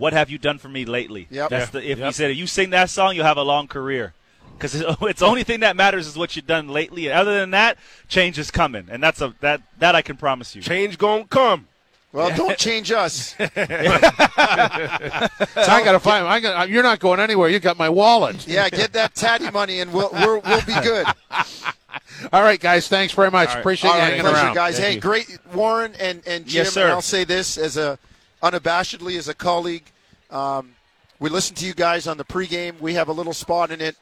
What 0.00 0.14
have 0.14 0.30
you 0.30 0.38
done 0.38 0.56
for 0.58 0.68
me 0.70 0.86
lately? 0.86 1.28
Yep. 1.30 1.50
That's 1.50 1.74
Yeah. 1.74 1.80
the 1.80 1.90
if 1.90 1.98
he 1.98 2.04
Yep. 2.04 2.14
said 2.14 2.30
if 2.30 2.36
you 2.38 2.46
sing 2.46 2.70
that 2.70 2.88
song, 2.88 3.14
you'll 3.14 3.26
have 3.26 3.36
a 3.36 3.42
long 3.42 3.68
career. 3.68 4.14
Because 4.56 4.74
it's 4.74 5.20
the 5.20 5.26
only 5.26 5.44
thing 5.44 5.60
that 5.60 5.76
matters 5.76 6.06
is 6.06 6.16
what 6.16 6.34
you've 6.36 6.46
done 6.46 6.68
lately. 6.68 7.12
Other 7.12 7.38
than 7.38 7.50
that, 7.50 7.76
change 8.08 8.38
is 8.38 8.50
coming, 8.50 8.88
and 8.90 9.02
that's 9.02 9.20
a 9.20 9.34
that 9.40 9.60
that 9.78 9.94
I 9.94 10.00
can 10.02 10.16
promise 10.16 10.56
you. 10.56 10.62
Change 10.62 10.96
gonna 10.96 11.24
come. 11.24 11.66
Well, 12.12 12.34
don't 12.34 12.58
change 12.58 12.90
us. 12.90 13.34
I 13.38 15.28
got 15.56 15.92
to 15.92 16.00
find. 16.00 16.26
I 16.26 16.40
got. 16.40 16.68
You're 16.68 16.82
not 16.82 16.98
going 16.98 17.20
anywhere. 17.20 17.48
You 17.48 17.60
got 17.60 17.78
my 17.78 17.88
wallet. 17.88 18.48
Yeah, 18.48 18.68
get 18.68 18.92
that 18.94 19.14
Tatti 19.14 19.50
money, 19.50 19.80
and 19.80 19.92
we'll 19.92 20.10
we're, 20.12 20.38
we'll 20.38 20.64
be 20.66 20.74
good. 20.82 21.06
All 22.32 22.42
right, 22.42 22.58
guys. 22.58 22.88
Thanks 22.88 23.12
very 23.12 23.30
much. 23.30 23.48
All 23.48 23.54
right. 23.54 23.60
Appreciate 23.60 23.90
All 23.90 23.96
you 23.96 24.02
right, 24.02 24.08
hanging 24.10 24.22
pleasure, 24.22 24.36
around. 24.46 24.54
guys. 24.54 24.76
Thank 24.78 24.86
hey, 24.88 24.94
you. 24.94 25.00
great, 25.00 25.38
Warren 25.54 25.92
and 26.00 26.22
and 26.26 26.46
Jim. 26.46 26.64
Yes, 26.64 26.72
sir. 26.72 26.84
And 26.84 26.92
I'll 26.92 27.02
say 27.02 27.24
this 27.24 27.56
as 27.58 27.76
a 27.76 27.98
unabashedly 28.42 29.16
as 29.16 29.28
a 29.28 29.34
colleague. 29.34 29.84
Um, 30.30 30.72
we 31.18 31.28
listen 31.28 31.54
to 31.56 31.66
you 31.66 31.74
guys 31.74 32.06
on 32.06 32.16
the 32.16 32.24
pregame. 32.24 32.80
We 32.80 32.94
have 32.94 33.08
a 33.08 33.12
little 33.12 33.34
spot 33.34 33.70
in 33.70 33.80
it. 33.80 33.96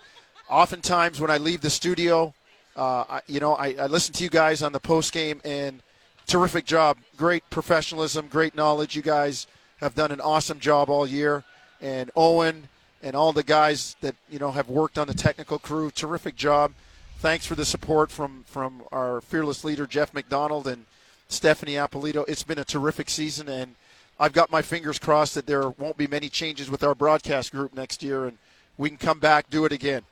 Oftentimes, 0.49 1.21
when 1.21 1.31
I 1.31 1.39
leave 1.39 1.61
the 1.61 1.71
studio, 1.71 2.33
uh, 2.77 3.05
I, 3.09 3.21
you 3.27 3.41
know, 3.41 3.55
I, 3.55 3.75
I 3.79 3.87
listen 3.87 4.15
to 4.15 4.25
you 4.25 4.31
guys 4.31 4.63
on 4.63 4.73
the 4.73 4.81
postgame, 4.81 5.41
and 5.45 5.83
terrific 6.27 6.65
job, 6.65 6.99
great 7.17 7.43
professionalism, 7.51 8.29
great 8.29 8.55
knowledge. 8.55 8.95
You 8.95 9.03
guys 9.03 9.47
have 9.79 9.95
done 9.95 10.13
an 10.13 10.21
awesome 10.21 10.61
job 10.61 10.89
all 10.89 11.07
year, 11.07 11.45
and 11.81 12.11
Owen 12.15 12.69
and 13.03 13.15
all 13.15 13.33
the 13.33 13.43
guys 13.43 13.97
that 14.01 14.15
you 14.31 14.39
know 14.39 14.51
have 14.51 14.69
worked 14.69 14.99
on 14.99 15.07
the 15.07 15.15
technical 15.15 15.59
crew, 15.59 15.91
terrific 15.91 16.37
job. 16.37 16.73
Thanks 17.19 17.47
for 17.47 17.55
the 17.55 17.65
support 17.65 18.11
from 18.11 18.45
from 18.47 18.83
our 18.93 19.21
fearless 19.21 19.65
leader 19.65 19.87
Jeff 19.87 20.15
McDonald 20.15 20.67
and 20.67 20.87
Stephanie 21.29 21.75
Apolito. 21.75 22.25
It's 22.29 22.43
been 22.43 22.59
a 22.59 22.65
terrific 22.65 23.11
season, 23.11 23.49
and 23.49 23.75
I've 24.21 24.33
got 24.33 24.51
my 24.51 24.63
fingers 24.63 24.99
crossed 24.99 25.35
that 25.35 25.47
there 25.47 25.71
won't 25.71 25.97
be 25.97 26.07
many 26.07 26.29
changes 26.29 26.71
with 26.71 26.83
our 26.83 26.95
broadcast 26.95 27.53
group 27.53 27.75
next 27.75 28.03
year, 28.03 28.27
and 28.27 28.39
we 28.77 28.89
can 28.89 28.99
come 28.99 29.21
back 29.21 29.49
do 29.51 29.65
it 29.65 29.73
again. 29.73 30.03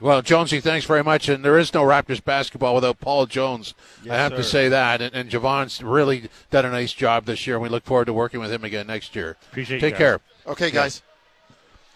Well, 0.00 0.20
Jonesy, 0.20 0.58
thanks 0.58 0.84
very 0.84 1.04
much. 1.04 1.28
And 1.28 1.44
there 1.44 1.58
is 1.58 1.72
no 1.72 1.84
Raptors 1.84 2.22
basketball 2.22 2.74
without 2.74 2.98
Paul 2.98 3.26
Jones. 3.26 3.72
I 4.10 4.16
have 4.16 4.34
to 4.34 4.42
say 4.42 4.68
that. 4.68 5.00
And, 5.00 5.14
and 5.14 5.30
Jevohn's 5.30 5.80
really 5.80 6.28
done 6.50 6.64
a 6.64 6.70
nice 6.70 6.92
job 6.92 7.24
this 7.24 7.46
year, 7.46 7.54
and 7.54 7.62
we 7.62 7.68
look 7.68 7.84
forward 7.84 8.06
to 8.06 8.12
working 8.12 8.40
with 8.40 8.50
him 8.50 8.64
again 8.64 8.88
next 8.88 9.14
year. 9.14 9.36
Appreciate 9.50 9.76
you 9.76 9.80
Take 9.80 9.94
guys. 9.94 9.98
care. 9.98 10.20
Okay, 10.48 10.70
guys. 10.72 11.02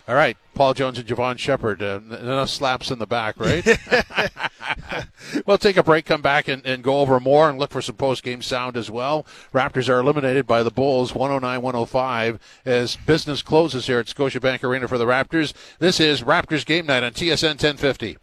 All 0.09 0.15
right, 0.15 0.37
Paul 0.55 0.73
Jones 0.73 0.99
and 0.99 1.09
Jevohn 1.09 1.37
Shepherd. 1.37 1.83
Uh, 1.83 2.01
enough 2.21 2.49
slaps 2.49 2.93
in 2.93 3.01
the 3.01 3.09
back, 3.09 3.35
right? 3.41 3.67
we'll 5.47 5.59
take 5.59 5.77
a 5.77 5.83
break, 5.83 6.05
come 6.05 6.23
back, 6.23 6.47
and, 6.47 6.65
and 6.65 6.85
go 6.85 7.01
over 7.01 7.19
more 7.19 7.51
and 7.51 7.59
look 7.59 7.73
for 7.73 7.83
some 7.83 7.97
post 7.97 8.23
game 8.23 8.41
sound 8.41 8.77
as 8.77 8.89
well. 8.89 9.27
Raptors 9.53 9.89
are 9.89 9.99
eliminated 9.99 10.47
by 10.47 10.63
the 10.63 10.71
Bulls 10.71 11.13
109 11.13 11.61
105 11.61 12.39
as 12.65 12.95
business 12.95 13.43
closes 13.43 13.89
here 13.89 13.99
at 13.99 14.07
Scotiabank 14.07 14.63
Arena 14.63 14.87
for 14.87 14.97
the 14.97 15.07
Raptors. 15.07 15.53
This 15.81 15.99
is 15.99 16.23
Raptors 16.23 16.65
Game 16.65 16.87
Night 16.87 17.03
on 17.03 17.11
TSN 17.11 17.61
1050. 17.61 18.19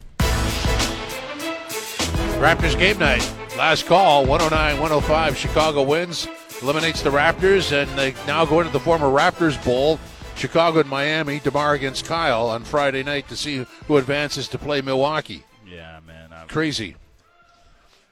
Raptors 2.40 2.80
Game 2.80 2.98
Night. 2.98 3.30
Last 3.58 3.88
call 3.88 4.26
109 4.26 4.80
105. 4.80 5.38
Chicago 5.38 5.84
wins, 5.84 6.30
eliminates 6.62 7.02
the 7.02 7.10
Raptors, 7.10 7.74
and 7.74 7.92
they 8.00 8.14
now 8.26 8.46
go 8.46 8.62
into 8.62 8.72
the 8.72 8.80
former 8.80 9.08
Raptors 9.08 9.62
Bowl 9.66 10.00
Chicago 10.36 10.80
and 10.80 10.90
Miami, 10.90 11.40
DeMar 11.40 11.74
against 11.74 12.06
Kyle 12.06 12.50
on 12.50 12.64
Friday 12.64 13.04
night 13.04 13.28
to 13.30 13.36
see 13.36 13.66
who 13.88 13.98
advances 13.98 14.48
to 14.50 14.58
play 14.58 14.82
Milwaukee. 14.82 15.44
Yeah, 15.68 16.00
man. 16.06 16.32
I'm... 16.34 16.48
Crazy. 16.48 16.96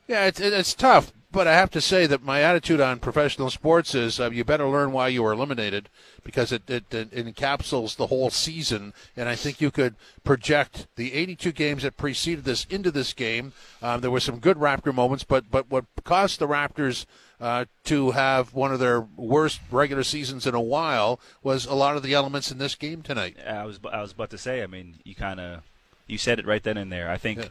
Yeah, 0.08 0.26
it's, 0.26 0.40
it's 0.40 0.74
tough, 0.74 1.12
but 1.32 1.48
I 1.48 1.54
have 1.54 1.72
to 1.72 1.82
say 1.82 2.06
that 2.08 2.24
my 2.24 2.42
attitude 2.42 2.82
on 2.82 3.00
professional 3.00 3.50
sports 3.50 3.96
is 3.96 4.20
uh, 4.20 4.30
you 4.32 4.44
better 4.44 4.68
learn 4.68 4.92
why 4.92 5.08
you 5.08 5.24
were 5.24 5.34
eliminated 5.34 5.90
because 6.24 6.52
it, 6.52 6.70
it, 6.70 6.94
it, 6.94 7.12
encapsulates 7.12 7.96
the 7.96 8.08
whole 8.08 8.30
season. 8.30 8.94
And 9.16 9.28
I 9.30 9.36
think 9.36 9.62
you 9.62 9.72
could 9.72 9.96
project 10.24 10.88
the 10.96 11.14
82 11.14 11.52
games 11.52 11.84
that 11.84 11.98
preceded 11.98 12.44
this 12.44 12.66
into 12.70 12.92
this 12.92 13.14
game. 13.14 13.54
Um, 13.82 14.02
there 14.02 14.12
were 14.12 14.20
some 14.20 14.40
good 14.40 14.58
Raptor 14.58 14.94
moments, 14.94 15.24
but, 15.24 15.50
but 15.50 15.70
what 15.70 15.86
cost 16.04 16.40
the 16.40 16.48
Raptors– 16.48 17.06
uh, 17.42 17.66
to 17.84 18.12
have 18.12 18.54
one 18.54 18.72
of 18.72 18.80
their 18.80 19.02
worst 19.02 19.60
regular 19.72 20.04
seasons 20.04 20.46
in 20.46 20.54
a 20.54 20.62
while 20.62 21.20
was 21.42 21.66
a 21.66 21.74
lot 21.74 21.98
of 21.98 22.04
the 22.04 22.14
elements 22.14 22.52
in 22.52 22.60
this 22.60 22.76
game 22.76 23.02
tonight. 23.02 23.36
I 23.46 23.66
was 23.66 23.80
I 23.92 24.02
was 24.02 24.12
about 24.12 24.30
to 24.30 24.38
say. 24.38 24.62
I 24.62 24.68
mean, 24.68 25.00
you 25.04 25.16
kind 25.16 25.40
of 25.40 25.64
you 26.06 26.20
said 26.20 26.38
it 26.38 26.46
right 26.46 26.62
then 26.62 26.78
and 26.78 26.92
there. 26.92 27.10
I 27.10 27.18
think 27.18 27.40
yeah. 27.40 27.48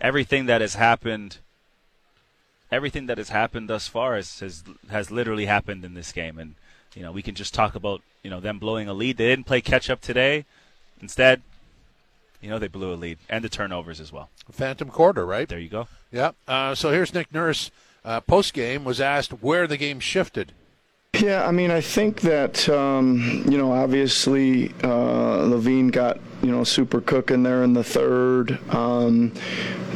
everything 0.00 0.46
that 0.46 0.60
has 0.60 0.74
happened, 0.74 1.38
everything 2.70 3.06
that 3.06 3.18
has 3.18 3.30
happened 3.30 3.68
thus 3.68 3.88
far 3.88 4.16
has, 4.16 4.40
has 4.40 4.64
has 4.90 5.10
literally 5.10 5.46
happened 5.46 5.84
in 5.84 5.94
this 5.94 6.12
game, 6.12 6.38
and 6.38 6.54
you 6.94 7.02
know 7.02 7.12
we 7.12 7.22
can 7.22 7.34
just 7.34 7.54
talk 7.54 7.74
about 7.74 8.02
you 8.22 8.30
know 8.30 8.40
them 8.40 8.58
blowing 8.58 8.88
a 8.88 8.94
lead. 8.94 9.16
They 9.16 9.28
didn't 9.28 9.46
play 9.46 9.60
catch 9.60 9.90
up 9.90 10.00
today. 10.00 10.44
Instead, 11.00 11.42
you 12.40 12.50
know 12.50 12.58
they 12.58 12.68
blew 12.68 12.92
a 12.92 12.96
lead 12.96 13.18
and 13.28 13.44
the 13.44 13.48
turnovers 13.48 14.00
as 14.00 14.12
well. 14.12 14.30
Phantom 14.50 14.88
quarter, 14.88 15.26
right? 15.26 15.48
There 15.48 15.58
you 15.58 15.68
go. 15.68 15.88
Yeah. 16.10 16.32
Uh, 16.46 16.74
so 16.74 16.90
here's 16.90 17.14
Nick 17.14 17.32
Nurse 17.32 17.70
uh, 18.04 18.20
post 18.20 18.54
game 18.54 18.84
was 18.84 19.00
asked 19.00 19.30
where 19.42 19.66
the 19.66 19.76
game 19.76 20.00
shifted. 20.00 20.52
Yeah, 21.14 21.46
I 21.46 21.50
mean, 21.50 21.70
I 21.70 21.80
think 21.80 22.20
that 22.20 22.68
um, 22.68 23.44
you 23.48 23.58
know, 23.58 23.72
obviously, 23.72 24.68
uh, 24.82 25.46
LaVine 25.46 25.90
got 25.90 26.18
you 26.42 26.50
know 26.50 26.64
super 26.64 27.00
cooking 27.00 27.42
there 27.42 27.62
in 27.62 27.72
the 27.72 27.84
third. 27.84 28.58
Um, 28.74 29.32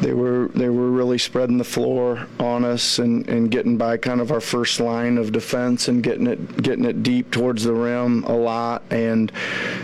they 0.03 0.13
were 0.13 0.49
they 0.49 0.69
were 0.69 0.91
really 0.91 1.17
spreading 1.17 1.59
the 1.59 1.65
floor 1.65 2.27
on 2.41 2.65
us 2.65 2.99
and, 2.99 3.29
and 3.29 3.51
getting 3.51 3.77
by 3.77 3.97
kind 3.97 4.21
of 4.21 4.33
our 4.33 4.41
first 4.41 4.81
line 4.81 5.17
of 5.17 5.31
defense 5.31 5.87
and 5.87 6.03
getting 6.03 6.27
it 6.27 6.63
getting 6.63 6.85
it 6.85 7.03
deep 7.05 7.31
towards 7.31 7.63
the 7.63 7.73
rim 7.73 8.25
a 8.25 8.35
lot 8.35 8.83
and 8.91 9.31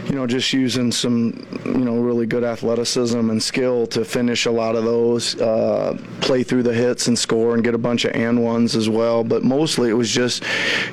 you 0.07 0.17
know 0.17 0.27
just 0.27 0.53
using 0.53 0.91
some 0.91 1.47
you 1.65 1.85
know 1.85 2.01
really 2.01 2.27
good 2.27 2.43
athleticism 2.43 3.31
and 3.31 3.41
skill 3.41 3.87
to 3.87 4.05
finish 4.05 4.47
a 4.47 4.51
lot 4.51 4.75
of 4.75 4.85
those 4.85 5.41
uh, 5.41 5.97
play 6.21 6.43
through 6.43 6.65
the 6.65 6.75
hits 6.75 7.07
and 7.07 7.17
score 7.17 7.55
and 7.55 7.63
get 7.63 7.75
a 7.75 7.79
bunch 7.79 8.05
of 8.05 8.13
and 8.15 8.43
ones 8.43 8.75
as 8.75 8.89
well 8.89 9.23
but 9.23 9.45
mostly 9.45 9.89
it 9.89 9.95
was 9.95 10.11
just 10.11 10.43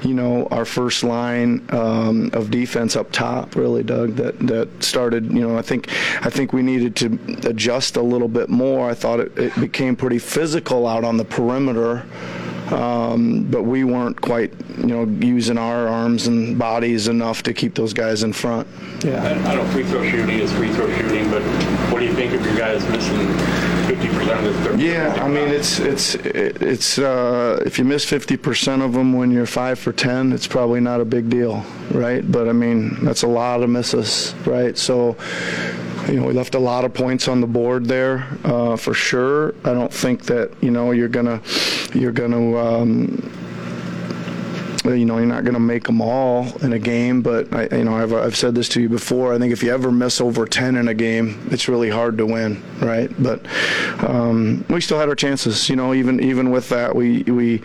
you 0.04 0.14
know 0.14 0.46
our 0.52 0.66
first 0.66 1.04
line 1.04 1.66
um, 1.70 2.30
of 2.34 2.52
defense 2.52 2.96
up 2.96 3.12
top 3.12 3.56
really 3.56 3.82
Doug 3.82 4.16
that 4.16 4.38
that 4.40 4.84
started 4.84 5.32
you 5.32 5.42
know 5.42 5.55
I 5.56 5.64
think 5.64 5.90
I 6.22 6.30
think 6.30 6.54
we 6.54 6.62
needed 6.62 6.96
to 6.98 7.50
adjust 7.50 7.98
a 7.98 8.02
little 8.02 8.28
bit 8.28 8.50
more 8.50 8.90
I 8.90 8.94
thought 8.94 9.16
thought 9.16 9.20
it, 9.20 9.38
it 9.38 9.60
became 9.60 9.96
pretty 9.96 10.20
physical 10.20 10.88
out 10.88 11.04
on 11.04 11.18
the 11.18 11.26
perimeter. 11.26 12.06
Um, 12.72 13.44
but 13.44 13.62
we 13.62 13.84
weren't 13.84 14.20
quite, 14.20 14.52
you 14.80 14.88
know, 14.88 15.04
using 15.04 15.60
our 15.60 15.88
arms 15.88 16.26
and 16.26 16.58
bodies 16.58 17.08
enough 17.08 17.44
to 17.44 17.54
keep 17.54 17.76
those 17.76 17.94
guys 17.94 18.24
in 18.24 18.34
front. 18.34 18.68
Yeah. 19.04 19.24
I, 19.24 19.52
I 19.52 19.56
know 19.56 19.66
free 19.72 19.84
throw 19.84 20.04
shooting 20.10 20.40
is 20.40 20.52
free 20.54 20.74
throw 20.74 20.90
shooting, 20.98 21.30
but 21.30 21.44
what 21.96 22.02
do 22.02 22.08
you 22.08 22.14
think 22.14 22.34
of 22.34 22.46
your 22.46 22.58
guys 22.58 22.86
missing 22.90 23.26
50% 23.88 24.38
of 24.38 24.44
this? 24.44 24.68
30 24.68 24.84
yeah, 24.84 25.14
I 25.24 25.30
mean, 25.30 25.48
it's 25.48 25.80
it's 25.80 26.16
it's 26.16 27.00
uh, 27.00 27.64
if 27.66 27.80
you 27.80 27.86
miss 27.86 28.06
50% 28.06 28.84
of 28.84 28.92
them 28.92 29.14
when 29.14 29.32
you're 29.32 29.46
five 29.46 29.80
for 29.80 29.94
10, 29.94 30.34
it's 30.34 30.46
probably 30.46 30.82
not 30.82 31.00
a 31.00 31.06
big 31.06 31.30
deal, 31.30 31.64
right? 31.92 32.30
But 32.30 32.50
I 32.50 32.52
mean, 32.52 32.98
that's 33.06 33.24
a 33.24 33.28
lot 33.28 33.64
of 33.64 33.70
misses, 33.70 34.36
right? 34.46 34.78
So 34.78 35.16
you 36.10 36.20
know, 36.20 36.26
we 36.26 36.34
left 36.34 36.56
a 36.56 36.60
lot 36.60 36.84
of 36.84 36.94
points 36.94 37.30
on 37.30 37.40
the 37.40 37.48
board 37.48 37.86
there 37.86 38.28
uh, 38.44 38.76
for 38.76 38.94
sure. 38.94 39.56
I 39.64 39.74
don't 39.74 39.94
think 39.94 40.26
that 40.26 40.52
you 40.60 40.72
know 40.72 40.92
you're 40.92 41.08
gonna 41.08 41.42
you're 41.94 42.12
gonna. 42.12 42.58
Um, 42.58 43.45
you 44.94 45.06
know, 45.06 45.18
you're 45.18 45.26
not 45.26 45.44
going 45.44 45.54
to 45.54 45.60
make 45.60 45.86
them 45.86 46.02
all 46.02 46.56
in 46.64 46.74
a 46.74 46.80
game, 46.80 47.22
but 47.22 47.54
I, 47.54 47.78
you 47.78 47.84
know, 47.84 47.96
I've, 47.96 48.14
I've 48.14 48.36
said 48.36 48.56
this 48.56 48.70
to 48.70 48.82
you 48.82 48.90
before. 48.90 49.34
I 49.34 49.40
think 49.40 49.52
if 49.52 49.64
you 49.64 49.74
ever 49.74 49.92
miss 49.92 50.22
over 50.22 50.46
10 50.46 50.76
in 50.76 50.88
a 50.88 50.94
game, 50.94 51.48
it's 51.52 51.68
really 51.68 51.90
hard 51.90 52.18
to 52.18 52.26
win, 52.26 52.62
right? 52.80 53.12
But 53.22 53.46
um, 54.04 54.66
we 54.70 54.82
still 54.82 55.00
had 55.00 55.10
our 55.10 55.16
chances. 55.16 55.70
You 55.70 55.76
know, 55.76 55.94
even 55.94 56.20
even 56.20 56.52
with 56.52 56.70
that, 56.70 56.96
we 56.96 57.24
we 57.24 57.62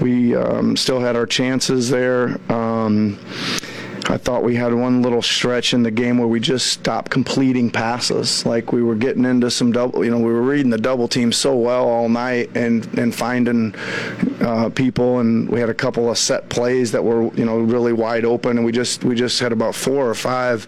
we 0.00 0.34
um, 0.34 0.76
still 0.76 1.00
had 1.00 1.16
our 1.16 1.26
chances 1.26 1.90
there. 1.90 2.38
Um, 2.50 3.18
I 4.08 4.18
thought 4.18 4.42
we 4.42 4.56
had 4.56 4.74
one 4.74 5.02
little 5.02 5.22
stretch 5.22 5.74
in 5.74 5.82
the 5.82 5.90
game 5.90 6.18
where 6.18 6.26
we 6.26 6.40
just 6.40 6.66
stopped 6.66 7.10
completing 7.10 7.70
passes. 7.70 8.44
Like 8.44 8.72
we 8.72 8.82
were 8.82 8.94
getting 8.94 9.24
into 9.24 9.50
some 9.50 9.72
double, 9.72 10.04
you 10.04 10.10
know, 10.10 10.18
we 10.18 10.32
were 10.32 10.42
reading 10.42 10.70
the 10.70 10.78
double 10.78 11.08
team 11.08 11.32
so 11.32 11.54
well 11.54 11.88
all 11.88 12.08
night 12.08 12.50
and 12.54 12.86
and 12.98 13.14
finding 13.14 13.74
uh, 14.42 14.68
people, 14.70 15.20
and 15.20 15.48
we 15.48 15.60
had 15.60 15.68
a 15.68 15.74
couple 15.74 16.10
of 16.10 16.18
set 16.18 16.48
plays 16.48 16.90
that 16.92 17.04
were 17.04 17.32
you 17.34 17.44
know 17.44 17.58
really 17.58 17.92
wide 17.92 18.24
open, 18.24 18.56
and 18.56 18.66
we 18.66 18.72
just 18.72 19.04
we 19.04 19.14
just 19.14 19.38
had 19.38 19.52
about 19.52 19.74
four 19.74 20.08
or 20.08 20.14
five 20.14 20.66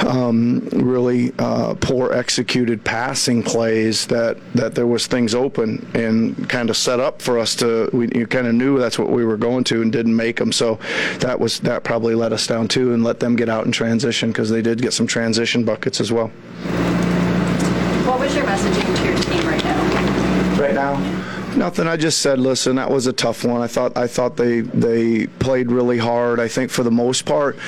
um, 0.00 0.68
really 0.72 1.32
uh, 1.38 1.74
poor 1.80 2.12
executed 2.12 2.82
passing 2.84 3.42
plays 3.42 4.06
that 4.06 4.36
that 4.54 4.74
there 4.74 4.86
was 4.86 5.06
things 5.06 5.34
open 5.34 5.86
and 5.94 6.48
kind 6.48 6.70
of 6.70 6.76
set 6.76 6.98
up 6.98 7.22
for 7.22 7.38
us 7.38 7.54
to 7.54 7.88
we 7.92 8.08
kind 8.26 8.46
of 8.46 8.54
knew 8.54 8.78
that's 8.78 8.98
what 8.98 9.10
we 9.10 9.24
were 9.24 9.36
going 9.36 9.62
to 9.62 9.80
and 9.80 9.92
didn't 9.92 10.16
make 10.16 10.36
them. 10.36 10.50
So 10.50 10.78
that 11.20 11.38
was 11.38 11.60
that 11.60 11.84
probably 11.84 12.14
let 12.14 12.32
us 12.32 12.46
down 12.46 12.64
down 12.64 12.68
too 12.68 12.94
and 12.94 13.04
let 13.04 13.20
them 13.20 13.36
get 13.36 13.48
out 13.48 13.64
and 13.64 13.74
transition 13.74 14.30
because 14.30 14.50
they 14.50 14.62
did 14.62 14.80
get 14.80 14.92
some 14.92 15.06
transition 15.06 15.64
buckets 15.64 16.00
as 16.00 16.12
well. 16.12 16.28
What 18.06 18.20
was 18.20 18.34
your 18.34 18.44
messaging 18.44 18.96
to 18.96 19.04
your 19.04 19.16
team 19.18 19.46
right 19.46 19.64
now? 19.64 20.60
Right 20.60 20.74
now? 20.74 21.13
Nothing. 21.56 21.86
I 21.86 21.96
just 21.96 22.18
said, 22.18 22.38
listen, 22.38 22.76
that 22.76 22.90
was 22.90 23.06
a 23.06 23.12
tough 23.12 23.44
one. 23.44 23.60
I 23.60 23.66
thought 23.66 23.96
I 23.96 24.06
thought 24.06 24.36
they 24.36 24.60
they 24.60 25.26
played 25.26 25.70
really 25.70 25.98
hard. 25.98 26.40
I 26.40 26.48
think 26.48 26.70
for 26.70 26.82
the 26.82 26.90
most 26.90 27.24
part, 27.24 27.58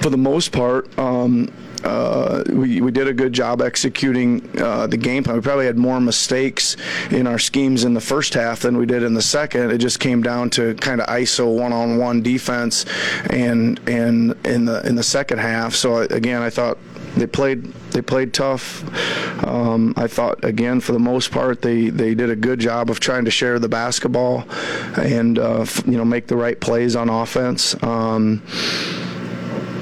for 0.00 0.10
the 0.10 0.18
most 0.18 0.52
part, 0.52 0.96
um, 0.98 1.52
uh, 1.84 2.42
we, 2.48 2.80
we 2.80 2.90
did 2.90 3.08
a 3.08 3.12
good 3.12 3.32
job 3.32 3.60
executing 3.60 4.48
uh, 4.60 4.86
the 4.86 4.96
game 4.96 5.22
plan. 5.22 5.36
We 5.36 5.42
probably 5.42 5.66
had 5.66 5.76
more 5.76 6.00
mistakes 6.00 6.76
in 7.10 7.26
our 7.26 7.38
schemes 7.38 7.84
in 7.84 7.94
the 7.94 8.00
first 8.00 8.34
half 8.34 8.60
than 8.60 8.78
we 8.78 8.86
did 8.86 9.02
in 9.02 9.14
the 9.14 9.22
second. 9.22 9.70
It 9.70 9.78
just 9.78 10.00
came 10.00 10.22
down 10.22 10.50
to 10.50 10.74
kind 10.76 11.00
of 11.00 11.06
ISO 11.08 11.54
one-on-one 11.54 12.22
defense, 12.22 12.86
and 13.28 13.78
and 13.88 14.34
in 14.46 14.64
the 14.64 14.86
in 14.86 14.94
the 14.94 15.02
second 15.02 15.38
half. 15.38 15.74
So 15.74 15.98
again, 15.98 16.42
I 16.42 16.50
thought 16.50 16.78
they 17.16 17.26
played 17.26 17.64
they 17.92 18.02
played 18.02 18.32
tough. 18.34 18.84
Um, 19.44 19.94
I 19.96 20.06
thought 20.06 20.44
again 20.44 20.80
for 20.80 20.92
the 20.92 20.98
most 20.98 21.30
part 21.30 21.62
they 21.62 21.88
they 21.88 22.14
did 22.14 22.30
a 22.30 22.36
good 22.36 22.58
job 22.58 22.90
of 22.90 23.00
trying 23.00 23.24
to 23.24 23.30
share 23.30 23.58
the 23.58 23.68
basketball 23.68 24.44
and 24.96 25.38
uh, 25.38 25.64
you 25.86 25.96
know 25.96 26.04
make 26.04 26.26
the 26.26 26.36
right 26.36 26.58
plays 26.60 26.96
on 26.96 27.08
offense. 27.08 27.80
Um, 27.82 28.42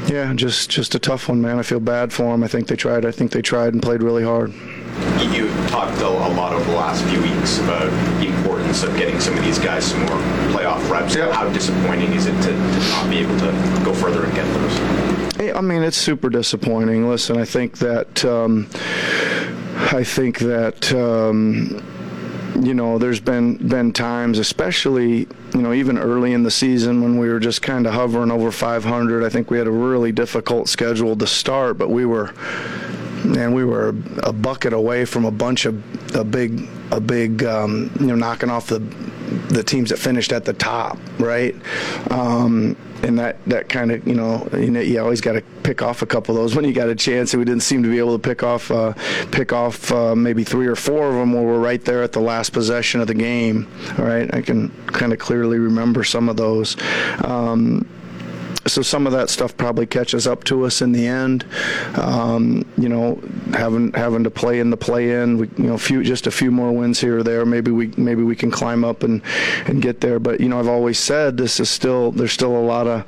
yeah, 0.09 0.33
just 0.35 0.68
just 0.68 0.95
a 0.95 0.99
tough 0.99 1.29
one, 1.29 1.40
man. 1.40 1.59
I 1.59 1.62
feel 1.62 1.81
bad 1.81 2.12
for 2.12 2.25
them. 2.25 2.42
I 2.42 2.49
think 2.49 2.68
they 2.68 2.77
tried. 2.77 3.07
I 3.07 3.11
think 3.11 3.31
they 3.33 3.42
tried 3.42 3.73
and 3.73 3.83
played 3.83 4.03
really 4.03 4.25
hard. 4.25 4.53
You 5.33 5.49
talked 5.68 6.01
a, 6.03 6.09
lot 6.09 6.53
over 6.53 6.64
the 6.71 6.77
last 6.77 7.03
few 7.05 7.21
weeks 7.23 7.59
about 7.61 7.90
the 8.21 8.27
importance 8.27 8.83
of 8.83 8.95
getting 8.97 9.18
some 9.21 9.37
of 9.38 9.45
these 9.45 9.59
guys 9.59 9.87
some 9.87 10.01
more 10.01 10.18
playoff 10.53 10.88
reps. 10.90 11.14
Yeah. 11.14 11.33
How 11.33 11.49
disappointing 11.51 12.12
is 12.12 12.27
it 12.27 12.35
to, 12.42 12.51
to 12.51 12.79
not 12.90 13.09
be 13.09 13.18
able 13.18 13.38
to 13.38 13.83
go 13.85 13.95
further 13.95 14.25
and 14.25 14.35
get 14.35 14.45
those? 14.55 15.02
I 15.55 15.61
mean, 15.61 15.83
it's 15.83 15.97
super 15.97 16.31
disappointing. 16.31 17.09
Listen, 17.09 17.37
I 17.38 17.45
think 17.45 17.79
that 17.79 18.25
um, 18.25 18.69
I 19.93 20.05
think 20.05 20.38
that. 20.41 20.93
Um, 20.93 21.83
you 22.61 22.75
know, 22.75 22.99
there's 22.99 23.19
been 23.19 23.57
been 23.57 23.93
times, 23.95 24.38
especially 24.38 25.27
you 25.55 25.62
know, 25.62 25.73
even 25.73 25.99
early 25.99 26.33
in 26.33 26.43
the 26.43 26.51
season 26.51 27.03
when 27.03 27.19
we 27.19 27.29
were 27.29 27.41
just 27.41 27.62
kind 27.62 27.87
of 27.87 27.95
hovering 27.95 28.31
over 28.31 28.51
500. 28.51 29.25
I 29.25 29.29
think 29.29 29.51
we 29.51 29.59
had 29.59 29.67
a 29.67 29.71
really 29.71 30.12
difficult 30.12 30.69
schedule 30.69 31.17
to 31.17 31.27
start, 31.27 31.79
but 31.79 31.91
we 31.91 32.05
were, 32.05 32.33
and 33.25 33.55
we 33.55 33.65
were 33.65 33.95
a 34.23 34.33
bucket 34.33 34.73
away 34.73 35.05
from 35.05 35.25
a 35.25 35.31
bunch 35.31 35.65
of 35.67 36.15
a 36.15 36.25
big, 36.25 36.69
a 36.91 37.01
big, 37.01 37.45
um, 37.45 37.91
you 38.01 38.07
know, 38.07 38.17
knocking 38.17 38.51
off 38.51 38.67
the 38.67 38.81
the 39.53 39.62
teams 39.62 39.91
that 39.91 39.99
finished 39.99 40.33
at 40.33 40.45
the 40.45 40.53
top, 40.53 40.99
right? 41.19 41.55
Um, 42.11 42.77
and 43.03 43.19
that, 43.19 43.45
that 43.47 43.69
kind 43.69 43.91
of 43.91 44.07
you 44.07 44.15
know 44.15 44.49
you, 44.53 45.01
always 45.01 45.21
got 45.21 45.33
to 45.33 45.43
pick 45.62 45.83
off 45.83 46.03
a 46.03 46.07
couple 46.07 46.37
of 46.37 46.43
those 46.43 46.55
when 46.55 46.65
you 46.65 46.73
got 46.73 46.88
a 46.88 46.95
chance. 46.95 47.35
And 47.35 47.41
we 47.41 47.45
didn't 47.45 47.62
seem 47.62 47.83
to 47.83 47.88
be 47.88 47.99
able 47.99 48.19
to 48.19 48.29
pick 48.29 48.43
off 48.43 48.71
uh, 48.71 48.95
pick 49.31 49.53
off 49.53 49.91
uh, 49.93 50.15
maybe 50.15 50.45
three 50.45 50.67
or 50.67 50.77
four 50.77 51.09
of 51.09 51.15
them 51.15 51.33
where 51.33 51.43
we're 51.43 51.61
right 51.61 51.85
there 51.85 52.03
at 52.03 52.12
the 52.12 52.21
last 52.21 52.51
possession 52.51 53.01
of 53.01 53.09
the 53.09 53.15
game. 53.15 53.69
All 53.99 54.05
right, 54.05 54.33
I 54.33 54.41
can 54.41 54.71
kind 54.87 55.12
of 55.12 55.19
clearly 55.19 55.59
remember 55.59 56.05
some 56.05 56.29
of 56.29 56.37
those. 56.37 56.77
Um, 57.25 57.87
so 58.66 58.83
some 58.83 59.07
of 59.07 59.12
that 59.12 59.29
stuff 59.31 59.57
probably 59.57 59.87
catches 59.87 60.27
up 60.27 60.44
to 60.44 60.64
us 60.64 60.83
in 60.83 60.92
the 60.92 61.07
end. 61.07 61.44
Um, 61.96 62.64
you 62.79 62.88
know, 62.88 63.20
having 63.53 63.92
having 63.92 64.25
to 64.25 64.31
play 64.31 64.61
in 64.61 64.70
the 64.70 64.77
play-in, 64.77 65.38
we, 65.38 65.48
you 65.57 65.64
know, 65.64 65.79
few 65.79 66.03
just 66.03 66.27
a 66.27 66.31
few 66.31 66.51
more 66.51 66.72
wins 66.72 67.01
here 67.01 67.18
or 67.18 67.22
there. 67.22 67.44
Maybe 67.44 67.70
we 67.70 67.88
maybe 67.96 68.22
we 68.22 68.37
can 68.37 68.51
climb 68.51 68.85
up 68.85 69.03
and 69.03 69.22
and 69.66 69.83
get 69.83 70.01
there. 70.01 70.18
But 70.18 70.40
you 70.40 70.48
know, 70.48 70.59
I've 70.59 70.68
always 70.68 70.98
said 70.98 71.37
this 71.37 71.61
is 71.61 71.70
still 71.70 72.12
there's 72.12 72.33
still 72.33 72.57
a 72.57 72.62
lot 72.64 72.87
of 72.87 73.05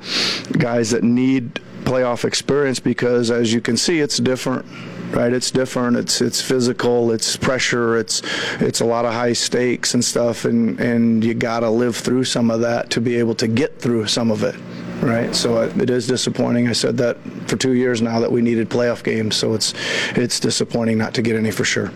guys 0.57 0.91
that 0.91 1.03
need 1.03 1.61
playoff 1.83 2.25
experience 2.25 2.79
because, 2.79 3.31
as 3.31 3.53
you 3.53 3.61
can 3.61 3.77
see, 3.77 3.99
it's 3.99 4.17
different 4.17 4.65
right? 5.11 5.33
It's 5.33 5.51
different. 5.51 5.97
It's 5.97 6.21
it's 6.21 6.41
physical. 6.41 7.11
It's 7.11 7.37
pressure. 7.37 7.97
It's 7.97 8.21
it's 8.59 8.81
a 8.81 8.85
lot 8.85 9.05
of 9.05 9.13
high 9.13 9.33
stakes 9.33 9.93
and 9.93 10.03
stuff, 10.03 10.45
and 10.45 10.79
and 10.79 11.23
you 11.23 11.33
got 11.33 11.61
to 11.61 11.69
live 11.69 11.95
through 11.95 12.25
some 12.25 12.51
of 12.51 12.61
that 12.61 12.89
to 12.91 13.01
be 13.01 13.15
able 13.15 13.35
to 13.35 13.47
get 13.47 13.79
through 13.79 14.07
some 14.07 14.31
of 14.31 14.43
it, 14.43 14.55
right? 15.01 15.35
So 15.35 15.61
it, 15.61 15.79
it 15.81 15.89
is 15.89 16.07
disappointing. 16.07 16.67
I 16.67 16.73
said 16.73 16.97
that 16.97 17.17
for 17.47 17.57
two 17.57 17.73
years 17.73 18.01
now 18.01 18.19
that 18.19 18.31
we 18.31 18.41
needed 18.41 18.69
playoff 18.69 19.03
games, 19.03 19.35
so 19.35 19.53
it's 19.53 19.73
it's 20.15 20.39
disappointing 20.39 20.97
not 20.97 21.13
to 21.15 21.21
get 21.21 21.35
any 21.35 21.51
for 21.51 21.63
sure. 21.63 21.91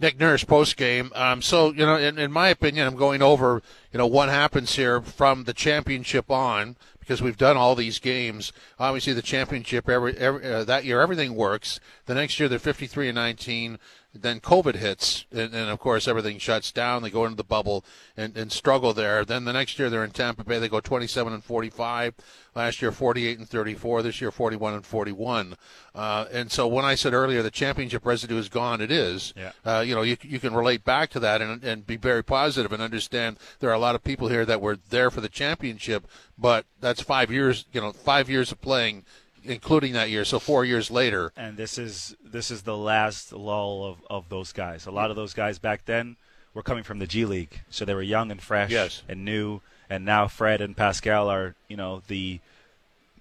Nick 0.00 0.20
Nurse 0.20 0.44
post 0.44 0.76
game. 0.76 1.10
Um, 1.14 1.42
so 1.42 1.72
you 1.72 1.84
know, 1.84 1.96
in, 1.96 2.18
in 2.18 2.30
my 2.30 2.48
opinion, 2.48 2.86
I'm 2.86 2.96
going 2.96 3.22
over 3.22 3.62
you 3.92 3.98
know 3.98 4.06
what 4.06 4.28
happens 4.28 4.76
here 4.76 5.00
from 5.00 5.44
the 5.44 5.54
championship 5.54 6.30
on 6.30 6.76
because 7.00 7.22
we've 7.22 7.38
done 7.38 7.56
all 7.56 7.74
these 7.74 7.98
games. 7.98 8.52
Obviously, 8.78 9.12
the 9.12 9.22
championship 9.22 9.88
every, 9.88 10.16
every 10.16 10.44
uh, 10.44 10.64
that 10.64 10.84
year 10.84 11.00
everything 11.00 11.34
works. 11.34 11.80
The 12.06 12.14
next 12.14 12.38
year 12.38 12.48
they're 12.48 12.58
53 12.58 13.08
and 13.08 13.16
19. 13.16 13.78
Then 14.14 14.40
COVID 14.40 14.76
hits, 14.76 15.26
and, 15.30 15.54
and, 15.54 15.68
of 15.68 15.78
course 15.78 16.08
everything 16.08 16.38
shuts 16.38 16.72
down. 16.72 17.02
They 17.02 17.10
go 17.10 17.24
into 17.24 17.36
the 17.36 17.44
bubble 17.44 17.84
and, 18.16 18.36
and 18.36 18.50
struggle 18.50 18.94
there. 18.94 19.22
Then 19.24 19.44
the 19.44 19.52
next 19.52 19.78
year 19.78 19.90
they're 19.90 20.02
in 20.02 20.12
Tampa 20.12 20.44
Bay. 20.44 20.58
They 20.58 20.68
go 20.68 20.80
27 20.80 21.32
and 21.32 21.44
45. 21.44 22.14
Last 22.54 22.80
year 22.80 22.90
48 22.90 23.38
and 23.38 23.48
34. 23.48 24.02
This 24.02 24.20
year 24.20 24.30
41 24.30 24.74
and 24.74 24.86
41. 24.86 25.54
Uh, 25.94 26.24
and 26.32 26.50
so 26.50 26.66
when 26.66 26.86
I 26.86 26.94
said 26.94 27.12
earlier 27.12 27.42
the 27.42 27.50
championship 27.50 28.06
residue 28.06 28.38
is 28.38 28.48
gone, 28.48 28.80
it 28.80 28.90
is. 28.90 29.34
Yeah. 29.36 29.52
Uh, 29.64 29.80
you 29.80 29.94
know 29.94 30.02
you 30.02 30.16
you 30.22 30.40
can 30.40 30.54
relate 30.54 30.84
back 30.84 31.10
to 31.10 31.20
that 31.20 31.42
and 31.42 31.62
and 31.62 31.86
be 31.86 31.96
very 31.96 32.24
positive 32.24 32.72
and 32.72 32.82
understand 32.82 33.38
there 33.60 33.70
are 33.70 33.74
a 33.74 33.78
lot 33.78 33.94
of 33.94 34.02
people 34.02 34.28
here 34.28 34.46
that 34.46 34.60
were 34.60 34.78
there 34.88 35.10
for 35.10 35.20
the 35.20 35.28
championship, 35.28 36.08
but 36.38 36.64
that's 36.80 37.02
five 37.02 37.30
years. 37.30 37.66
You 37.72 37.82
know, 37.82 37.92
five 37.92 38.30
years 38.30 38.52
of 38.52 38.60
playing 38.60 39.04
including 39.48 39.92
that 39.94 40.10
year. 40.10 40.24
So 40.24 40.38
four 40.38 40.64
years 40.64 40.90
later, 40.90 41.32
and 41.36 41.56
this 41.56 41.78
is 41.78 42.16
this 42.24 42.50
is 42.50 42.62
the 42.62 42.76
last 42.76 43.32
lull 43.32 43.84
of, 43.84 43.98
of 44.10 44.28
those 44.28 44.52
guys. 44.52 44.86
A 44.86 44.90
lot 44.90 45.10
of 45.10 45.16
those 45.16 45.34
guys 45.34 45.58
back 45.58 45.84
then 45.84 46.16
were 46.54 46.62
coming 46.62 46.84
from 46.84 46.98
the 46.98 47.06
G 47.06 47.24
League, 47.24 47.60
so 47.70 47.84
they 47.84 47.94
were 47.94 48.02
young 48.02 48.30
and 48.30 48.40
fresh 48.40 48.70
yes. 48.70 49.02
and 49.08 49.24
new. 49.24 49.60
And 49.90 50.04
now 50.04 50.28
Fred 50.28 50.60
and 50.60 50.76
Pascal 50.76 51.28
are 51.28 51.54
you 51.66 51.76
know 51.76 52.02
the 52.08 52.40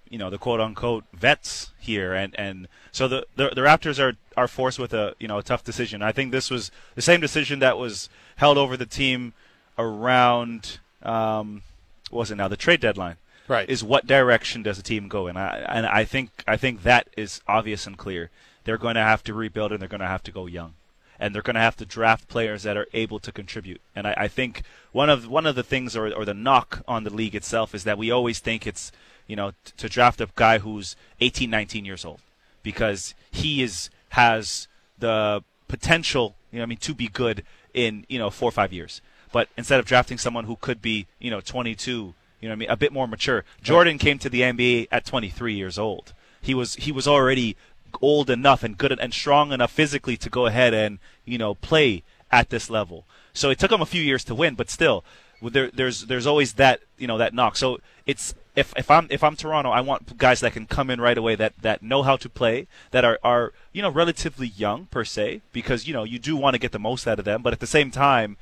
you 0.10 0.18
know 0.18 0.30
the 0.30 0.38
quote 0.38 0.60
unquote 0.60 1.06
vets 1.14 1.72
here, 1.80 2.14
and 2.14 2.36
and 2.38 2.68
so 2.92 3.08
the, 3.08 3.26
the 3.36 3.50
the 3.50 3.62
Raptors 3.62 4.00
are 4.00 4.18
are 4.36 4.48
forced 4.48 4.80
with 4.80 4.94
a 4.94 5.16
you 5.20 5.28
know 5.28 5.38
a 5.38 5.44
tough 5.44 5.64
decision. 5.64 6.02
I 6.02 6.12
think 6.12 6.32
this 6.32 6.52
was 6.52 6.72
the 6.96 7.02
same 7.02 7.22
decision 7.22 7.60
that 7.60 7.78
was 7.78 8.10
held 8.38 8.58
over 8.58 8.76
the 8.76 8.86
team 8.86 9.34
around 9.78 10.80
um, 11.04 11.62
what 12.10 12.20
was 12.20 12.32
it 12.32 12.36
now 12.36 12.48
the 12.48 12.58
trade 12.58 12.82
deadline 12.82 13.18
right. 13.48 13.70
is 13.70 13.84
what 13.84 14.08
direction 14.08 14.64
does 14.64 14.78
the 14.78 14.84
team 14.84 15.08
go 15.08 15.28
in? 15.28 15.38
I, 15.38 15.58
and 15.60 15.86
I 15.86 16.04
think 16.04 16.44
I 16.48 16.58
think 16.58 16.84
that 16.84 17.08
is 17.16 17.42
obvious 17.48 17.88
and 17.88 17.98
clear. 17.98 18.30
They're 18.64 18.78
going 18.78 18.96
to 18.96 19.02
have 19.02 19.24
to 19.26 19.34
rebuild 19.34 19.72
and 19.72 19.82
they're 19.82 19.90
going 19.90 20.02
to 20.02 20.08
have 20.08 20.24
to 20.24 20.32
go 20.32 20.46
young, 20.46 20.74
and 21.20 21.34
they're 21.34 21.42
going 21.42 21.56
to 21.56 21.62
have 21.62 21.78
to 21.78 21.86
draft 21.86 22.28
players 22.28 22.64
that 22.64 22.78
are 22.78 22.88
able 22.94 23.20
to 23.20 23.32
contribute. 23.32 23.82
And 23.96 24.08
I, 24.08 24.14
I 24.18 24.28
think 24.28 24.64
one 24.92 25.10
of 25.10 25.28
one 25.28 25.46
of 25.46 25.56
the 25.56 25.64
things 25.64 25.96
or 25.96 26.14
or 26.14 26.26
the 26.26 26.34
knock 26.34 26.84
on 26.88 27.04
the 27.04 27.14
league 27.14 27.36
itself 27.36 27.74
is 27.74 27.84
that 27.86 27.98
we 27.98 28.12
always 28.12 28.40
think 28.40 28.68
it's 28.68 28.92
you 29.28 29.36
know 29.36 29.52
t- 29.64 29.74
to 29.78 29.90
draft 29.90 30.22
a 30.22 30.30
guy 30.36 30.60
who's 30.60 30.96
18, 31.22 31.50
19 31.50 31.86
years 31.86 32.06
old 32.06 32.20
because 32.64 33.16
he 33.32 33.64
is 33.64 33.90
has 34.10 34.68
the 35.00 35.44
potential, 35.68 36.36
you 36.52 36.58
know, 36.58 36.64
I 36.64 36.66
mean, 36.66 36.78
to 36.80 36.94
be 36.94 37.08
good 37.08 37.44
in 37.74 38.06
you 38.10 38.20
know 38.20 38.30
four 38.30 38.50
or 38.50 38.52
five 38.52 38.74
years. 38.74 39.02
But 39.32 39.50
instead 39.58 39.80
of 39.80 39.86
drafting 39.86 40.18
someone 40.18 40.46
who 40.46 40.56
could 40.56 40.82
be, 40.82 41.06
you 41.20 41.30
know, 41.30 41.42
22, 41.42 42.14
you 42.40 42.48
know, 42.48 42.54
what 42.54 42.58
I 42.58 42.60
mean, 42.60 42.70
a 42.70 42.78
bit 42.78 42.94
more 42.94 43.08
mature. 43.08 43.44
Jordan 43.62 43.98
came 43.98 44.20
to 44.20 44.30
the 44.30 44.42
NBA 44.42 44.88
at 44.92 45.06
23 45.06 45.54
years 45.54 45.80
old. 45.80 46.14
He 46.42 46.54
was 46.54 46.76
he 46.76 46.92
was 46.92 47.08
already 47.08 47.58
old 48.02 48.30
enough 48.30 48.64
and 48.64 48.78
good 48.78 48.98
and 49.00 49.14
strong 49.14 49.52
enough 49.52 49.72
physically 49.72 50.18
to 50.18 50.30
go 50.30 50.46
ahead 50.46 50.74
and 50.74 51.00
you 51.26 51.38
know 51.38 51.56
play 51.56 52.04
at 52.32 52.50
this 52.50 52.70
level. 52.70 53.06
So 53.34 53.50
it 53.50 53.60
took 53.60 53.72
him 53.72 53.82
a 53.82 53.86
few 53.86 54.02
years 54.02 54.24
to 54.26 54.36
win, 54.36 54.56
but 54.56 54.70
still, 54.70 55.04
there, 55.42 55.70
there's 55.72 56.06
there's 56.06 56.28
always 56.28 56.54
that 56.54 56.82
you 56.98 57.08
know 57.08 57.18
that 57.18 57.34
knock. 57.34 57.56
So 57.56 57.80
it's 58.06 58.34
if 58.56 58.74
if 58.76 58.90
I'm 58.90 59.08
if 59.10 59.24
I'm 59.24 59.36
Toronto, 59.36 59.70
I 59.70 59.82
want 59.82 60.18
guys 60.18 60.40
that 60.40 60.54
can 60.54 60.66
come 60.66 60.90
in 60.90 61.00
right 61.00 61.18
away 61.18 61.36
that 61.36 61.54
that 61.62 61.84
know 61.84 62.04
how 62.04 62.18
to 62.18 62.30
play, 62.30 62.68
that 62.92 63.06
are 63.06 63.20
are 63.24 63.54
you 63.74 63.82
know 63.82 63.90
relatively 63.90 64.48
young 64.48 64.88
per 64.88 65.04
se, 65.04 65.42
because 65.52 65.88
you 65.88 65.94
know 65.94 66.04
you 66.04 66.20
do 66.20 66.36
want 66.36 66.56
to 66.56 66.60
get 66.60 66.72
the 66.72 66.80
most 66.80 67.08
out 67.08 67.20
of 67.20 67.26
them, 67.26 67.42
but 67.42 67.54
at 67.54 67.60
the 67.60 67.68
same 67.68 67.92
time, 67.92 68.38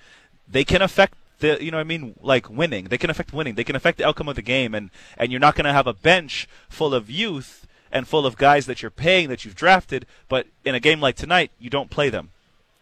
they 0.47 0.63
can 0.63 0.81
affect 0.81 1.15
the 1.39 1.63
you 1.63 1.71
know 1.71 1.78
what 1.78 1.82
I 1.82 1.86
mean 1.86 2.15
like 2.21 2.50
winning. 2.50 2.86
They 2.86 2.98
can 2.98 3.10
affect 3.10 3.34
winning. 3.34 3.56
They 3.56 3.63
can 3.63 3.76
affect 3.76 3.98
the 3.98 4.08
outcome 4.08 4.30
of 4.30 4.36
the 4.36 4.41
game, 4.41 4.74
and 4.74 4.89
and 5.17 5.32
you're 5.32 5.39
not 5.39 5.56
going 5.56 5.65
to 5.65 5.74
have 5.74 5.88
a 5.88 5.93
bench 5.93 6.48
full 6.69 6.93
of 6.93 7.10
youth 7.10 7.67
and 7.91 8.08
full 8.08 8.26
of 8.26 8.38
guys 8.38 8.65
that 8.65 8.82
you're 8.82 8.91
paying 8.91 9.30
that 9.30 9.45
you've 9.45 9.56
drafted, 9.56 10.06
but 10.28 10.48
in 10.65 10.76
a 10.76 10.80
game 10.80 11.00
like 11.00 11.15
tonight, 11.15 11.52
you 11.60 11.69
don't 11.69 11.89
play 11.89 12.10
them, 12.10 12.32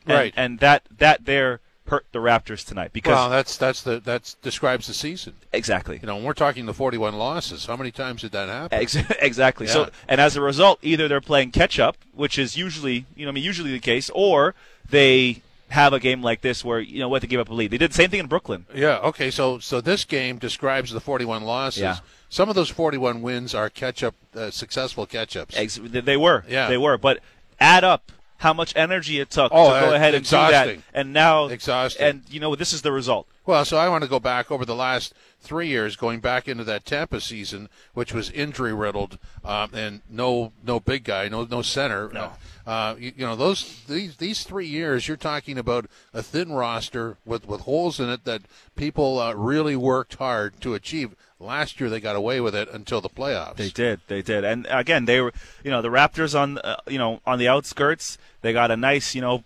and, 0.06 0.16
Right. 0.16 0.34
And 0.36 0.60
that 0.60 0.84
that 0.98 1.26
there 1.26 1.60
hurt 1.88 2.06
the 2.14 2.20
Raptors 2.20 2.66
tonight 2.66 2.92
because 2.94 3.14
well, 3.14 3.30
that's 3.30 3.58
that's 3.58 3.84
the 3.84 4.00
that 4.00 4.36
describes 4.42 4.88
the 4.88 4.94
season. 4.94 5.34
exactly. 5.52 6.00
You 6.02 6.08
know, 6.08 6.16
when 6.16 6.24
we're 6.24 6.34
talking 6.34 6.66
the 6.66 6.74
41 6.74 7.14
losses, 7.16 7.66
how 7.66 7.76
many 7.76 7.92
times 7.92 8.22
did 8.22 8.32
that 8.32 8.50
happen? 8.50 8.80
Ex- 8.80 8.96
exactly. 9.22 9.68
Yeah. 9.68 9.74
So, 9.74 9.90
and 10.08 10.20
as 10.22 10.36
a 10.36 10.42
result, 10.42 10.80
either 10.82 11.08
they're 11.08 11.22
playing 11.22 11.52
catch 11.52 11.80
up, 11.80 11.98
which 12.14 12.40
is 12.40 12.58
usually, 12.58 13.06
you 13.16 13.26
know, 13.26 13.30
I 13.30 13.34
mean, 13.34 13.44
usually 13.44 13.72
the 13.72 13.80
case, 13.80 14.10
or 14.14 14.56
they 14.90 15.42
have 15.74 15.92
a 15.92 16.00
game 16.00 16.22
like 16.22 16.42
this 16.42 16.64
where 16.64 16.80
you 16.80 17.00
know 17.00 17.10
what 17.10 17.22
they 17.22 17.28
give 17.28 17.40
up 17.40 17.50
a 17.50 17.54
lead. 17.54 17.72
They 17.72 17.78
did 17.80 17.90
the 17.92 17.96
same 17.96 18.10
thing 18.12 18.20
in 18.20 18.28
Brooklyn. 18.28 18.66
Yeah. 18.74 18.98
Okay. 19.00 19.32
So 19.32 19.58
so 19.60 19.82
this 19.82 20.06
game 20.06 20.38
describes 20.38 20.92
the 20.92 21.00
41 21.02 21.44
losses. 21.44 21.82
Yeah. 21.82 21.98
Some 22.30 22.48
of 22.50 22.56
those 22.56 22.70
41 22.70 23.22
wins 23.22 23.54
are 23.56 23.70
catch 23.70 24.04
up, 24.04 24.16
uh, 24.36 24.50
successful 24.52 25.06
catch 25.06 25.36
ups. 25.36 25.56
Ex- 25.58 25.80
they 25.84 26.18
were, 26.18 26.44
Yeah. 26.48 26.68
they 26.68 26.78
were, 26.78 26.98
but 26.98 27.20
add 27.60 27.84
up 27.84 28.12
how 28.38 28.54
much 28.54 28.74
energy 28.76 29.20
it 29.20 29.30
took 29.30 29.52
Oh, 29.54 29.74
to 29.74 29.86
go 29.88 29.92
uh, 29.94 29.96
ahead 29.96 30.14
and 30.16 30.26
do 30.26 30.32
that, 30.32 30.78
and 30.94 31.14
now 31.14 31.46
Exhausting. 31.48 32.06
and 32.06 32.22
you 32.30 32.40
know 32.40 32.56
this 32.56 32.74
is 32.74 32.82
the 32.82 32.92
result. 32.92 33.26
Well, 33.46 33.66
so 33.66 33.78
I 33.78 33.88
want 33.90 34.04
to 34.04 34.10
go 34.10 34.20
back 34.20 34.52
over 34.52 34.66
the 34.66 34.76
last 34.76 35.14
three 35.40 35.68
years, 35.68 35.96
going 35.96 36.20
back 36.20 36.48
into 36.48 36.64
that 36.66 36.86
Tampa 36.86 37.20
season, 37.22 37.68
which 37.94 38.14
was 38.14 38.30
injury 38.30 38.74
riddled, 38.74 39.18
um, 39.46 39.70
and 39.74 40.02
no 40.10 40.52
no 40.66 40.80
big 40.80 41.04
guy, 41.04 41.30
no 41.30 41.46
no 41.46 41.62
center. 41.62 42.10
No. 42.14 42.34
Uh, 42.66 42.96
you, 42.98 43.12
you 43.18 43.26
know 43.26 43.36
those 43.36 43.84
these 43.88 44.16
these 44.18 44.44
three 44.44 44.68
years, 44.68 45.08
you're 45.08 45.18
talking 45.18 45.58
about 45.58 45.86
a 46.14 46.24
thin 46.24 46.52
roster 46.52 47.18
with 47.26 47.46
with 47.46 47.62
holes 47.62 48.00
in 48.00 48.10
it 48.10 48.24
that 48.24 48.42
people 48.76 49.20
uh, 49.20 49.34
really 49.34 49.76
worked 49.76 50.16
hard 50.16 50.60
to 50.62 50.74
achieve. 50.74 51.16
Last 51.40 51.82
year, 51.82 51.90
they 51.90 52.00
got 52.00 52.16
away 52.16 52.40
with 52.40 52.56
it 52.56 52.70
until 52.72 53.02
the 53.02 53.10
playoffs. 53.10 53.58
They 53.58 53.70
did, 53.70 54.00
they 54.08 54.22
did, 54.22 54.46
and 54.46 54.66
again, 54.70 55.04
they 55.04 55.20
were, 55.20 55.34
you 55.62 55.72
know, 55.72 55.82
the 55.82 55.90
Raptors 55.90 56.40
on, 56.40 56.58
uh, 56.60 56.78
you 56.88 56.98
know, 56.98 57.20
on 57.26 57.38
the 57.38 57.50
outskirts. 57.50 58.18
They 58.42 58.54
got 58.54 58.72
a 58.72 58.78
nice, 58.78 59.14
you 59.14 59.20
know, 59.20 59.44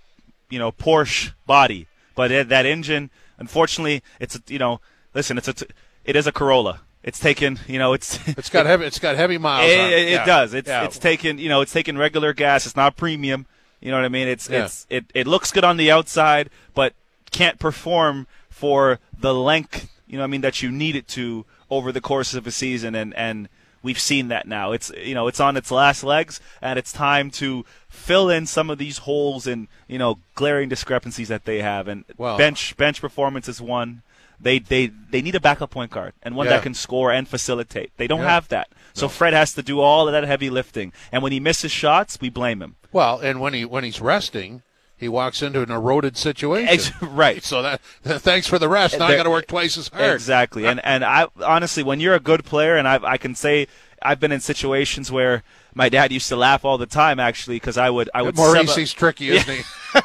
you 0.52 0.60
know, 0.60 0.72
Porsche 0.72 1.32
body, 1.48 1.88
but 2.16 2.30
it, 2.32 2.50
that 2.50 2.68
engine, 2.68 3.10
unfortunately, 3.40 4.04
it's, 4.20 4.40
you 4.48 4.60
know, 4.60 4.80
listen, 5.16 5.40
it's 5.40 5.48
a, 5.48 5.54
t- 5.54 5.66
it 6.06 6.16
is 6.16 6.28
a 6.28 6.32
Corolla. 6.32 6.82
It's 7.08 7.20
taken, 7.20 7.58
you 7.68 7.80
know, 7.80 7.94
it's 7.94 8.20
It's 8.38 8.50
got 8.50 8.66
heavy. 8.66 8.86
It's 8.86 9.00
got 9.00 9.16
heavy 9.16 9.38
miles. 9.38 9.72
it, 9.72 9.80
on 9.80 9.92
it, 9.94 10.10
Yeah. 10.10 10.26
does. 10.26 10.54
It's 10.54 10.68
Yeah. 10.68 10.84
it's 10.84 11.00
taken, 11.00 11.40
you 11.40 11.48
know, 11.50 11.62
it's 11.62 11.72
taken 11.72 11.98
regular 11.98 12.34
gas. 12.34 12.66
It's 12.66 12.76
not 12.76 12.98
premium. 12.98 13.46
You 13.80 13.92
know 13.92 13.98
what 13.98 14.06
I 14.06 14.10
mean? 14.10 14.28
It's 14.28 14.50
Yeah. 14.50 14.66
it's 14.66 14.86
it, 14.90 15.06
it 15.14 15.26
looks 15.26 15.52
good 15.52 15.64
on 15.64 15.78
the 15.78 15.90
outside, 15.90 16.50
but 16.76 16.94
can't 17.32 17.60
perform 17.60 18.28
for 18.50 19.00
the 19.18 19.34
length, 19.34 19.90
you 20.06 20.18
know, 20.18 20.24
what 20.24 20.28
I 20.28 20.32
mean, 20.32 20.42
that 20.42 20.62
you 20.62 20.70
need 20.70 20.96
it 20.96 21.08
to 21.10 21.46
over 21.70 21.92
the 21.92 22.02
course 22.02 22.34
of 22.34 22.46
a 22.46 22.52
season, 22.52 22.94
and 22.96 23.14
and 23.16 23.48
we've 23.84 24.00
seen 24.00 24.28
that 24.30 24.48
now. 24.48 24.72
It's 24.74 24.92
you 25.02 25.14
know, 25.16 25.28
it's 25.28 25.40
on 25.40 25.56
its 25.56 25.72
last 25.72 26.04
legs, 26.04 26.42
and 26.62 26.78
it's 26.80 26.92
time 26.92 27.30
to 27.32 27.66
fill 27.88 28.30
in 28.30 28.46
some 28.48 28.70
of 28.70 28.78
these 28.80 29.00
holes 29.00 29.48
and 29.48 29.68
you 29.88 29.98
know 29.98 30.20
glaring 30.36 30.68
discrepancies 30.70 31.28
that 31.30 31.46
they 31.46 31.62
have. 31.62 31.88
And 31.88 32.04
Well- 32.18 32.38
bench 32.38 32.76
bench 32.78 33.00
performance 33.00 33.48
is 33.48 33.62
one. 33.62 34.02
They 34.40 34.60
they 34.60 34.88
they 35.10 35.22
need 35.22 35.36
a 35.36 35.40
backup 35.40 35.72
point 35.72 35.92
guard 35.92 36.14
and 36.22 36.36
one 36.36 36.46
Yeah. 36.48 36.54
that 36.54 36.64
can 36.64 36.74
score 36.74 37.12
and 37.12 37.28
facilitate. 37.28 37.92
They 37.98 38.08
don't 38.08 38.22
Yeah. 38.22 38.30
have 38.30 38.48
that. 38.50 38.70
So 38.94 39.08
Fred 39.10 39.34
has 39.34 39.54
to 39.54 39.62
do 39.64 39.80
all 39.80 40.08
of 40.08 40.12
that 40.14 40.24
heavy 40.26 40.50
lifting. 40.50 40.94
And 41.12 41.24
when 41.24 41.32
he 41.32 41.40
misses 41.40 41.72
shots, 41.72 42.20
we 42.22 42.30
blame 42.30 42.62
him. 42.62 42.76
Well, 42.92 43.20
and 43.20 43.40
when 43.40 43.54
he 43.54 43.66
when 43.66 43.84
he's 43.84 44.00
resting, 44.00 44.62
he 44.96 45.08
walks 45.08 45.42
into 45.42 45.62
an 45.62 45.72
eroded 45.72 46.18
situation. 46.18 46.68
Ex- 46.70 46.92
right. 47.02 47.44
So 47.44 47.62
that 47.62 47.82
thanks 48.04 48.48
for 48.48 48.60
the 48.60 48.70
rest. 48.70 48.98
Now 49.00 49.06
I 49.06 49.08
There- 49.10 49.18
got 49.18 49.24
to 49.24 49.30
work 49.32 49.48
twice 49.48 49.78
as 49.78 49.88
hard. 49.90 50.12
Exactly. 50.14 50.66
And 50.68 50.80
and 50.84 51.04
I 51.04 51.28
honestly, 51.44 51.84
when 51.84 52.00
you're 52.00 52.16
a 52.16 52.20
good 52.20 52.46
player, 52.46 52.76
and 52.76 52.88
I 52.88 53.00
I 53.04 53.18
can 53.18 53.34
say 53.36 53.68
I've 54.04 54.20
been 54.20 54.32
in 54.32 54.40
situations 54.40 55.12
where 55.12 55.42
my 55.74 55.90
dad 55.90 56.12
used 56.12 56.30
to 56.30 56.36
laugh 56.36 56.64
all 56.64 56.78
the 56.78 56.86
time 56.86 57.20
actually 57.20 57.56
because 57.56 57.78
I 57.78 57.90
would 57.90 58.10
I 58.14 58.22
would 58.22 58.36
sub 58.38 58.46
Maurice, 58.46 58.70
out- 58.72 58.78
he's 58.78 58.94
tricky, 58.94 59.30
isn't 59.30 59.56
he? 59.58 59.64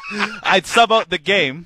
I'd 0.43 0.65
sub 0.65 0.91
out 0.91 1.09
the 1.09 1.17
game, 1.17 1.65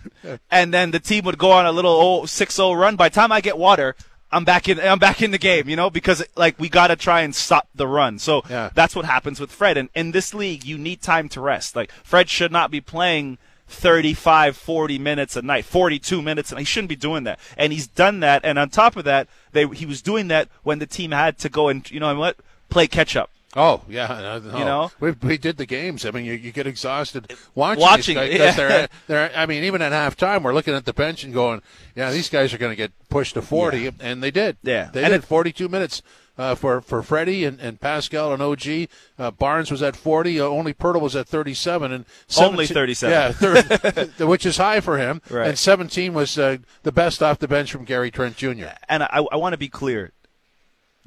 and 0.52 0.74
then 0.74 0.92
the 0.92 1.00
team 1.00 1.26
would 1.26 1.38
go 1.38 1.52
on 1.52 1.66
a 1.66 1.72
little 1.72 2.24
6-0 2.24 2.80
run. 2.80 2.96
By 2.96 3.10
the 3.10 3.16
time 3.16 3.32
I 3.32 3.42
get 3.42 3.58
water, 3.58 3.96
I'm 4.32 4.44
back 4.46 4.68
in. 4.70 4.80
I'm 4.80 5.00
back 5.00 5.22
in 5.22 5.32
the 5.32 5.38
game, 5.38 5.70
you 5.70 5.76
know, 5.76 5.90
because 5.90 6.24
like 6.36 6.60
we 6.60 6.70
got 6.70 6.88
to 6.88 6.96
try 6.96 7.22
and 7.22 7.34
stop 7.34 7.68
the 7.74 7.88
run. 7.88 8.20
So 8.20 8.44
Yeah. 8.50 8.70
that's 8.74 8.96
what 8.96 9.06
happens 9.06 9.40
with 9.40 9.52
Fred. 9.52 9.78
And 9.78 9.90
in 9.96 10.12
this 10.12 10.34
league, 10.34 10.66
you 10.66 10.78
need 10.78 11.02
time 11.02 11.30
to 11.30 11.42
rest. 11.42 11.76
Like 11.76 11.92
Fred 12.04 12.30
should 12.30 12.52
not 12.52 12.70
be 12.70 12.82
playing 12.82 13.38
35, 13.70 14.56
40 14.58 15.00
minutes 15.00 15.36
a 15.36 15.42
night, 15.42 15.66
42 15.66 16.22
minutes, 16.22 16.52
and 16.52 16.60
he 16.60 16.66
shouldn't 16.66 16.90
be 16.90 16.96
doing 16.96 17.24
that. 17.24 17.40
And 17.58 17.72
he's 17.74 17.88
done 17.88 18.20
that. 18.22 18.42
And 18.44 18.60
on 18.60 18.70
top 18.70 18.96
of 18.98 19.06
that, 19.06 19.28
they 19.54 19.66
he 19.68 19.86
was 19.86 20.02
doing 20.02 20.28
that 20.28 20.50
when 20.64 20.80
the 20.80 20.86
team 20.86 21.12
had 21.12 21.38
to 21.40 21.50
go 21.50 21.70
and 21.70 21.90
you 21.90 22.00
know 22.00 22.14
what 22.16 22.38
play 22.70 22.88
catch 22.88 23.16
up. 23.16 23.30
Oh 23.60 23.82
yeah, 23.90 24.40
no. 24.44 24.58
You 24.60 24.66
know? 24.66 24.92
we, 25.00 25.12
we 25.12 25.38
did 25.40 25.58
the 25.58 25.66
games. 25.66 26.06
I 26.06 26.12
mean, 26.12 26.26
you, 26.26 26.34
you 26.34 26.52
get 26.52 26.68
exhausted 26.68 27.34
watching. 27.56 27.82
Watching, 27.82 28.18
these 28.18 28.38
guys, 28.38 28.40
yeah. 28.40 28.52
they're, 28.52 28.88
they're. 29.08 29.32
I 29.36 29.48
mean, 29.48 29.64
even 29.64 29.82
at 29.82 29.92
halftime, 29.92 30.44
we're 30.44 30.54
looking 30.54 30.76
at 30.76 30.86
the 30.86 30.94
bench 30.94 31.24
and 31.24 31.34
going, 31.34 31.64
"Yeah, 31.96 32.12
these 32.12 32.30
guys 32.30 32.54
are 32.54 32.60
going 32.60 32.72
to 32.72 32.76
get 32.76 32.92
pushed 33.10 33.34
to 33.34 33.42
40. 33.42 33.94
and 34.00 34.22
they 34.22 34.30
did. 34.30 34.58
Yeah. 34.62 34.92
they 34.94 35.04
And 35.04 35.12
did. 35.12 35.24
it- 35.24 35.28
Forty-two 35.28 35.70
minutes 35.70 36.04
uh, 36.38 36.54
for 36.54 36.82
for 36.82 37.02
Freddie 37.02 37.46
and, 37.46 37.60
and 37.60 37.82
Pascal 37.82 38.32
and 38.32 38.44
OG. 38.44 38.90
Uh, 39.18 39.32
Barnes 39.32 39.72
was 39.72 39.82
at 39.82 39.96
forty. 39.96 40.40
Uh, 40.40 40.46
only 40.46 40.76
Poeltl 40.76 41.02
was 41.02 41.16
at 41.16 41.28
thirty-seven 41.28 41.92
and 41.92 42.06
Only 42.38 42.68
37. 42.68 43.12
Yeah, 43.12 43.32
30, 44.14 44.24
which 44.26 44.46
is 44.46 44.58
high 44.58 44.82
for 44.82 45.00
him. 45.00 45.20
Right. 45.32 45.48
And 45.48 45.58
seventeen 45.58 46.14
was 46.14 46.38
uh, 46.38 46.58
the 46.84 46.92
best 46.92 47.24
off 47.24 47.40
the 47.40 47.48
bench 47.48 47.72
from 47.72 47.86
Gary 47.86 48.12
Trent 48.12 48.38
Jr. 48.38 48.68
and 48.88 49.02
I, 49.02 49.26
I 49.32 49.36
want 49.36 49.54
to 49.54 49.58
be 49.58 49.68
clear. 49.68 50.12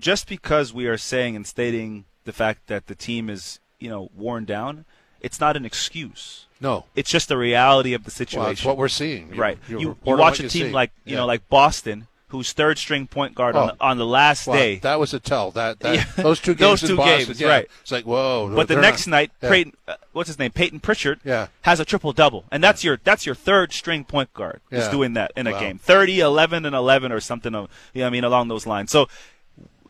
Just 0.01 0.27
because 0.29 0.73
we 0.73 0.87
are 0.87 0.97
saying 0.97 1.37
and 1.37 1.47
stating 1.47 2.07
the 2.31 2.37
fact 2.37 2.69
that 2.69 2.87
the 2.87 2.95
team 2.95 3.29
is, 3.29 3.59
you 3.81 3.89
know, 3.91 4.09
worn 4.17 4.45
down, 4.45 4.85
it's 5.21 5.41
not 5.41 5.57
an 5.57 5.65
excuse. 5.65 6.47
No, 6.61 6.85
It's 6.95 7.11
just 7.11 7.29
the 7.29 7.37
reality 7.39 7.93
of 7.95 8.05
the 8.05 8.11
situation. 8.11 8.39
well, 8.41 8.49
that's 8.51 8.65
what 8.65 8.77
we're 8.77 8.89
seeing. 8.89 9.35
right. 9.35 9.59
You, 9.69 9.81
You, 9.81 9.97
you 10.07 10.17
watch 10.17 10.39
a 10.41 10.49
team 10.49 10.67
see. 10.69 10.71
like 10.71 10.93
you 11.05 11.13
Yeah. 11.13 11.21
know 11.21 11.27
like 11.27 11.49
Boston, 11.49 12.07
who's 12.29 12.53
third 12.53 12.79
string 12.79 13.07
point 13.09 13.35
guard 13.35 13.57
on, 13.57 13.71
Oh. 13.71 13.73
the, 13.73 13.83
on 13.85 13.97
the 13.99 14.07
last 14.07 14.47
Well, 14.47 14.57
day. 14.59 14.77
that 14.81 15.01
was 15.01 15.13
a 15.15 15.19
tell. 15.19 15.51
That, 15.53 15.81
that 15.81 15.95
Yeah. 15.95 16.05
those 16.23 16.39
two 16.39 16.55
Those 16.67 16.81
games 16.83 16.89
two 16.91 16.93
in 16.93 16.97
Boston, 16.99 17.27
games, 17.27 17.41
yeah. 17.41 17.49
right. 17.49 17.67
It's 17.81 17.91
like 17.91 18.05
whoa. 18.05 18.53
but 18.55 18.69
the 18.69 18.77
next 18.77 19.07
not- 19.07 19.17
night, 19.17 19.31
yeah. 19.43 19.49
Payton, 19.49 19.73
uh, 19.89 19.95
what's 20.13 20.29
his 20.29 20.39
name? 20.39 20.53
Payton 20.53 20.81
Pritchard 20.81 21.19
Yeah. 21.25 21.47
has 21.63 21.81
a 21.81 21.85
triple 21.85 22.13
double, 22.13 22.45
and 22.53 22.63
that's 22.63 22.85
your 22.85 23.01
that's 23.03 23.25
your 23.27 23.35
third 23.35 23.73
string 23.73 24.05
point 24.05 24.33
guard 24.35 24.61
is 24.71 24.87
doing 24.89 25.15
that 25.15 25.33
in 25.37 25.47
a 25.49 25.53
Wow. 25.53 25.61
game. 25.61 25.79
30, 25.79 26.21
11, 26.21 26.65
and 26.67 26.77
11 26.77 27.11
or 27.11 27.21
something. 27.21 27.55
Of, 27.55 27.69
you 27.95 28.03
know, 28.03 28.07
I 28.07 28.11
mean, 28.11 28.23
along 28.25 28.49
those 28.49 28.67
lines. 28.67 28.91
So 28.93 29.09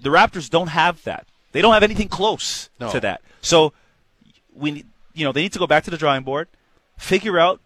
the 0.01 0.09
Raptors 0.11 0.49
don't 0.49 0.69
have 0.69 1.03
that. 1.05 1.27
They 1.53 1.63
don't 1.63 1.75
have 1.75 1.83
anything 1.83 2.09
close 2.09 2.71
No. 2.79 2.91
to 2.93 3.01
that. 3.01 3.23
So 3.41 3.73
we, 4.55 4.85
you 5.15 5.25
know, 5.25 5.33
they 5.33 5.43
need 5.43 5.53
to 5.53 5.59
go 5.59 5.67
back 5.67 5.85
to 5.85 5.91
the 5.91 5.97
drawing 5.97 6.23
board, 6.23 6.49
figure 6.97 7.39
out 7.39 7.61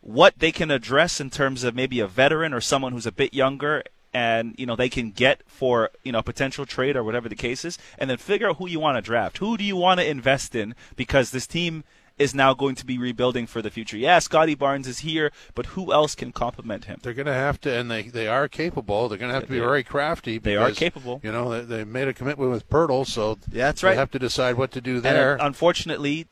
what 0.00 0.38
they 0.38 0.52
can 0.52 0.70
address 0.70 1.20
in 1.20 1.30
terms 1.30 1.64
of 1.64 1.74
maybe 1.74 1.98
a 1.98 2.06
veteran 2.06 2.52
or 2.52 2.60
someone 2.60 2.92
who's 2.92 3.06
a 3.06 3.12
bit 3.12 3.32
younger 3.32 3.82
and 4.12 4.54
you 4.58 4.66
know 4.66 4.76
they 4.76 4.90
can 4.90 5.10
get 5.10 5.40
for 5.46 5.90
you 6.04 6.12
know 6.12 6.18
a 6.18 6.22
potential 6.22 6.66
trade 6.66 6.94
or 6.94 7.02
whatever 7.02 7.28
the 7.28 7.34
case 7.34 7.64
is 7.64 7.78
and 7.98 8.08
then 8.10 8.18
figure 8.18 8.48
out 8.48 8.56
who 8.58 8.68
you 8.68 8.78
want 8.78 8.96
to 8.96 9.02
draft 9.02 9.38
who 9.38 9.56
do 9.56 9.64
you 9.64 9.74
want 9.74 9.98
to 9.98 10.08
invest 10.08 10.54
in 10.54 10.74
because 10.94 11.30
this 11.30 11.46
team 11.46 11.82
is 12.18 12.34
now 12.34 12.54
going 12.54 12.74
to 12.76 12.86
be 12.86 12.96
rebuilding 12.98 13.46
for 13.46 13.60
the 13.60 13.70
future 13.70 13.96
yeah 13.96 14.18
Scottie 14.20 14.54
Barnes 14.54 14.86
is 14.86 15.00
here 15.00 15.32
but 15.54 15.66
who 15.66 15.92
else 15.92 16.14
can 16.14 16.30
complement 16.32 16.84
him 16.84 16.98
They're 17.02 17.12
going 17.12 17.26
to 17.26 17.32
have 17.34 17.60
to, 17.62 17.72
and 17.72 17.90
they, 17.90 18.02
they 18.02 18.28
are 18.28 18.48
capable. 18.48 19.08
They're 19.08 19.18
going 19.18 19.30
to 19.30 19.34
have 19.34 19.44
to 19.44 19.50
be 19.50 19.58
very 19.58 19.82
crafty. 19.82 20.38
they 20.38 20.56
are 20.56 20.70
capable. 20.70 21.20
You 21.24 21.32
know, 21.32 21.50
they, 21.50 21.78
they 21.78 21.84
made 21.84 22.06
a 22.08 22.12
commitment 22.14 22.50
with 22.50 22.68
Poeltl, 22.70 23.06
so 23.06 23.38
Yeah, 23.50 23.66
that's 23.66 23.80
they 23.80 23.88
right. 23.88 23.96
have 23.96 24.10
to 24.12 24.18
decide 24.18 24.56
what 24.56 24.70
to 24.72 24.80
do 24.80 24.96
and 24.96 25.02
there. 25.04 25.40
uh, 25.40 25.46
unfortunately 25.46 26.26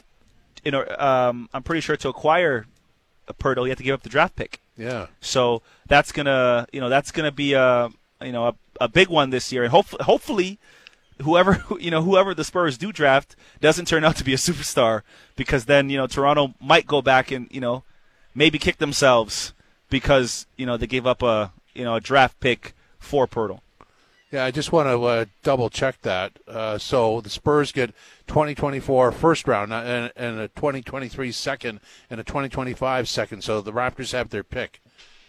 you 0.64 0.71
know 0.71 0.87
um, 0.99 1.49
i'm 1.53 1.62
pretty 1.64 1.81
sure 1.81 1.97
to 1.97 2.09
acquire 2.09 2.66
a 3.29 3.35
Poeltl, 3.35 3.64
you 3.64 3.71
have 3.71 3.79
to 3.79 3.85
give 3.85 3.95
up 3.95 4.03
the 4.03 4.09
draft 4.09 4.37
pick 4.37 4.61
yeah. 4.77 5.09
So 5.21 5.61
that's 5.87 6.12
gonna, 6.12 6.66
you 6.73 6.81
know, 6.81 6.88
that's 6.88 7.11
gonna 7.12 7.31
be 7.31 7.53
a, 7.53 7.90
you 8.23 8.33
know, 8.33 8.47
a, 8.49 8.55
a 8.81 8.88
big 8.88 9.09
one 9.09 9.29
this 9.29 9.53
year, 9.53 9.64
and 9.64 9.71
hopefully, 9.71 10.03
hopefully, 10.05 10.59
whoever, 11.23 11.65
you 11.81 11.91
know, 11.91 12.03
whoever 12.03 12.35
the 12.35 12.45
Spurs 12.45 12.79
do 12.79 12.93
draft 12.93 13.37
doesn't 13.61 13.87
turn 13.89 14.05
out 14.05 14.17
to 14.17 14.25
be 14.25 14.35
a 14.35 14.37
superstar, 14.49 15.03
because 15.37 15.65
then, 15.65 15.91
you 15.91 15.97
know, 15.97 16.07
Toronto 16.07 16.55
might 16.61 16.87
go 16.87 17.03
back 17.03 17.31
and, 17.31 17.49
you 17.51 17.61
know, 17.61 17.85
maybe 18.35 18.59
kick 18.59 18.79
themselves 18.79 19.53
because, 19.91 20.47
you 20.57 20.67
know, 20.67 20.77
they 20.77 20.87
gave 20.87 21.07
up 21.07 21.23
a, 21.23 21.53
you 21.75 21.85
know, 21.85 21.95
a 21.97 22.01
draft 22.01 22.39
pick 22.41 22.75
for 22.99 23.27
Poeltl. 23.27 23.61
Yeah, 24.31 24.47
I 24.47 24.51
just 24.51 24.73
want 24.73 24.89
to 24.89 25.03
uh, 25.05 25.25
double 25.43 25.69
check 25.69 26.01
that. 26.03 26.39
Uh, 26.49 26.79
so 26.79 27.21
the 27.21 27.29
Spurs 27.29 27.71
get 27.71 27.91
2024 28.29 29.13
first 29.13 29.47
round 29.47 29.75
and, 29.75 30.11
and 30.17 30.41
a 30.41 30.49
2023 30.49 31.31
second 31.33 31.81
and 32.09 32.19
a 32.19 32.25
2025 32.25 33.11
second. 33.11 33.45
So 33.45 33.61
the 33.61 33.73
Raptors 33.73 34.13
have 34.13 34.31
their 34.31 34.43
pick 34.43 34.81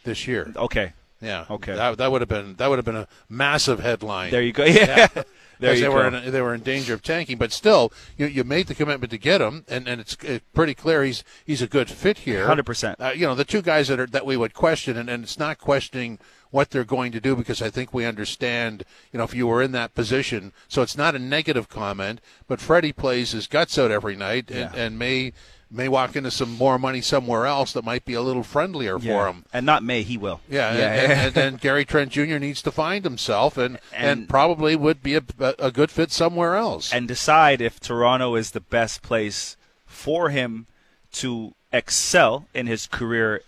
this 0.05 0.25
year. 0.25 0.53
Okay, 0.55 0.93
Yeah. 1.19 1.45
Okay. 1.49 1.75
That, 1.75 1.97
that 1.97 2.11
would 2.13 2.21
have 2.21 2.29
been 2.29 2.55
that 2.55 2.67
would 2.69 2.77
have 2.77 2.85
been 2.85 2.95
a 2.95 3.07
massive 3.27 3.81
headline. 3.81 4.31
there 4.31 4.41
you 4.41 4.53
go. 4.53 4.63
Yeah, 4.63 5.07
there 5.63 5.75
they 5.75 5.81
go. 5.81 5.91
were 5.93 6.07
in, 6.07 6.31
they 6.31 6.41
were 6.41 6.53
in 6.53 6.61
danger 6.61 6.93
of 6.93 7.01
tanking, 7.01 7.37
but 7.37 7.51
still, 7.51 7.91
you, 8.17 8.25
you 8.25 8.43
made 8.43 8.67
the 8.67 8.75
commitment 8.75 9.11
to 9.11 9.17
get 9.17 9.41
him, 9.41 9.65
and, 9.67 9.87
and 9.87 9.99
it's, 10.01 10.15
it's 10.21 10.45
pretty 10.53 10.73
clear 10.73 11.03
he's 11.03 11.23
he's 11.45 11.61
a 11.61 11.67
good 11.67 11.89
fit 11.89 12.19
here. 12.19 12.45
100%. 12.47 12.95
Uh, 12.99 13.11
you 13.15 13.25
know, 13.25 13.35
the 13.35 13.45
two 13.45 13.61
guys 13.61 13.87
that 13.87 13.99
are 13.99 14.07
that 14.07 14.25
we 14.25 14.37
would 14.37 14.53
question, 14.53 14.97
and, 14.97 15.09
and 15.09 15.23
it's 15.23 15.39
not 15.39 15.57
questioning 15.57 16.19
what 16.51 16.69
they're 16.69 16.83
going 16.83 17.11
to 17.11 17.19
do 17.19 17.35
because 17.35 17.61
I 17.61 17.69
think 17.69 17.93
we 17.93 18.05
understand. 18.05 18.83
You 19.11 19.17
know, 19.17 19.23
if 19.23 19.33
you 19.33 19.47
were 19.47 19.61
in 19.61 19.71
that 19.71 19.93
position, 19.95 20.53
so 20.67 20.81
it's 20.81 20.97
not 20.97 21.15
a 21.15 21.19
negative 21.19 21.67
comment. 21.69 22.21
But 22.47 22.59
Freddie 22.59 22.93
plays 22.93 23.31
his 23.31 23.47
guts 23.47 23.77
out 23.77 23.91
every 23.91 24.15
night, 24.15 24.51
and, 24.51 24.71
Yeah. 24.73 24.75
and 24.75 24.99
may 24.99 25.33
may 25.73 25.89
walk 25.89 26.15
into 26.15 26.29
some 26.31 26.51
more 26.51 26.77
money 26.77 27.01
somewhere 27.01 27.45
else 27.45 27.73
that 27.73 27.83
might 27.83 28.05
be 28.05 28.13
a 28.13 28.21
little 28.21 28.43
friendlier 28.43 28.99
for 28.99 29.27
him. 29.27 29.43
and 29.51 29.65
not 29.65 29.83
May, 29.83 30.03
he 30.03 30.17
will. 30.17 30.39
Yeah, 30.49 30.73
yeah. 30.77 30.93
And, 30.93 31.11
and, 31.11 31.21
and 31.21 31.33
then 31.33 31.55
Gary 31.61 31.83
Trent 31.83 32.11
Jr. 32.11 32.37
needs 32.37 32.61
to 32.61 32.71
find 32.71 33.03
himself, 33.03 33.57
and, 33.57 33.79
and, 33.93 34.19
And- 34.21 34.29
probably 34.29 34.75
would 34.75 35.01
be 35.01 35.15
a, 35.15 35.23
a 35.59 35.71
good 35.71 35.89
fit 35.91 36.11
somewhere 36.11 36.55
else. 36.55 36.93
and 36.93 37.07
decide 37.07 37.59
if 37.61 37.79
Toronto 37.79 38.35
is 38.35 38.51
the 38.51 38.61
best 38.61 39.01
place 39.01 39.57
for 39.85 40.29
him 40.29 40.67
to 41.13 41.53
excel 41.71 42.45
in 42.53 42.67
his 42.67 42.87
career 42.87 43.41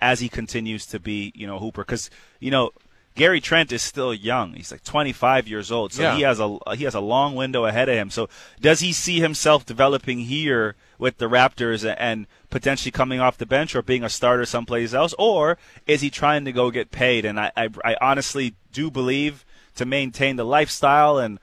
as 0.00 0.20
he 0.20 0.28
continues 0.28 0.86
to 0.86 0.98
be, 0.98 1.32
you 1.34 1.46
know, 1.46 1.58
Hooper. 1.58 1.82
Because 1.82 2.10
you 2.40 2.50
know, 2.50 2.70
Gary 3.16 3.40
Trent 3.40 3.72
is 3.72 3.82
still 3.82 4.12
young. 4.14 4.52
He's 4.52 4.70
like 4.70 4.84
25 4.84 5.48
years 5.48 5.72
old, 5.72 5.92
so 5.92 6.02
Yeah. 6.02 6.14
he 6.16 6.22
has 6.22 6.38
a 6.38 6.58
he 6.76 6.84
has 6.84 6.94
a 6.94 7.00
long 7.00 7.34
window 7.34 7.64
ahead 7.64 7.88
of 7.88 7.96
him. 7.96 8.10
So 8.10 8.28
does 8.60 8.80
he 8.80 8.92
see 8.92 9.20
himself 9.20 9.64
developing 9.66 10.20
here 10.20 10.76
with 10.98 11.16
the 11.18 11.28
Raptors 11.28 11.82
and 11.98 12.26
potentially 12.50 12.90
coming 12.92 13.18
off 13.18 13.38
the 13.38 13.46
bench 13.46 13.74
or 13.74 13.82
being 13.82 14.04
a 14.04 14.10
starter 14.10 14.44
someplace 14.44 14.92
else, 14.94 15.14
or 15.18 15.56
is 15.86 16.02
he 16.02 16.10
trying 16.10 16.44
to 16.44 16.52
go 16.52 16.70
get 16.70 16.90
paid? 16.90 17.24
And 17.24 17.40
I 17.40 17.50
I, 17.56 17.68
I 17.84 17.96
honestly 18.00 18.54
do 18.72 18.90
believe 18.90 19.44
to 19.76 19.84
maintain 19.86 20.36
the 20.36 20.44
lifestyle 20.44 21.18
and 21.18 21.38